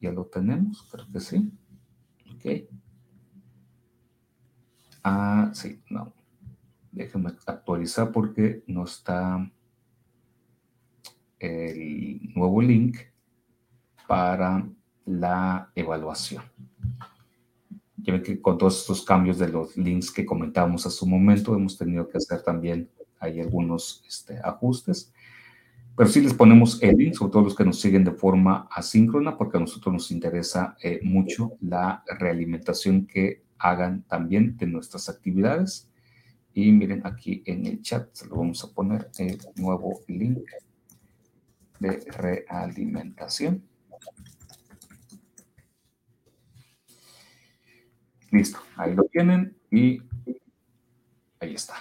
[0.00, 1.50] ya lo tenemos, creo que sí.
[2.34, 2.68] Ok.
[5.02, 6.12] Ah, sí, no.
[6.90, 9.50] Déjenme actualizar porque no está
[11.38, 12.96] el nuevo link
[14.08, 14.66] para
[15.04, 16.42] la evaluación.
[17.98, 21.54] Ya ven que con todos estos cambios de los links que comentábamos hace un momento,
[21.54, 22.88] hemos tenido que hacer también
[23.18, 25.12] hay algunos este, ajustes.
[25.96, 29.38] Pero sí les ponemos el link, sobre todo los que nos siguen de forma asíncrona,
[29.38, 35.90] porque a nosotros nos interesa eh, mucho la realimentación que hagan también de nuestras actividades.
[36.52, 40.38] Y miren aquí en el chat, se lo vamos a poner el nuevo link
[41.80, 43.62] de realimentación.
[48.30, 49.98] Listo, ahí lo tienen y
[51.40, 51.74] ahí está.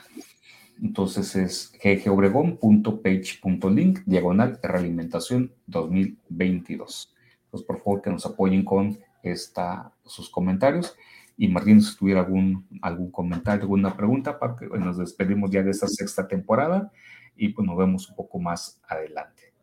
[0.81, 7.15] Entonces es ggobregón.page.link, diagonal realimentación 2022.
[7.45, 10.97] Entonces, por favor, que nos apoyen con esta, sus comentarios.
[11.37, 15.71] Y Martín, si tuviera algún, algún comentario, alguna pregunta, para que nos despedimos ya de
[15.71, 16.91] esta sexta temporada
[17.35, 19.53] y pues nos vemos un poco más adelante.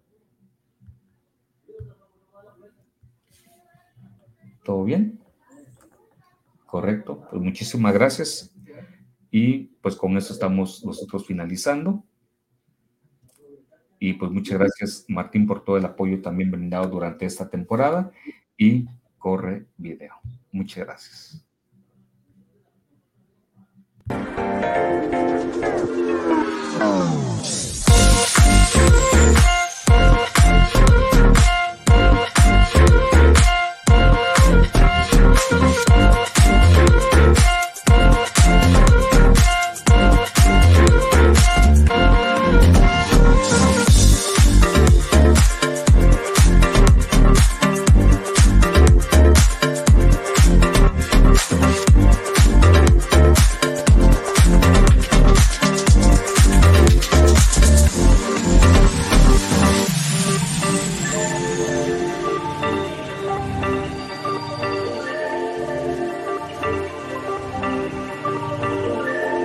[4.64, 5.18] ¿Todo bien?
[6.66, 7.26] Correcto.
[7.30, 8.51] Pues muchísimas gracias.
[9.32, 12.04] Y pues con eso estamos nosotros finalizando.
[13.98, 18.12] Y pues muchas gracias Martín por todo el apoyo también brindado durante esta temporada
[18.58, 18.86] y
[19.16, 20.16] corre video.
[20.52, 21.46] Muchas gracias.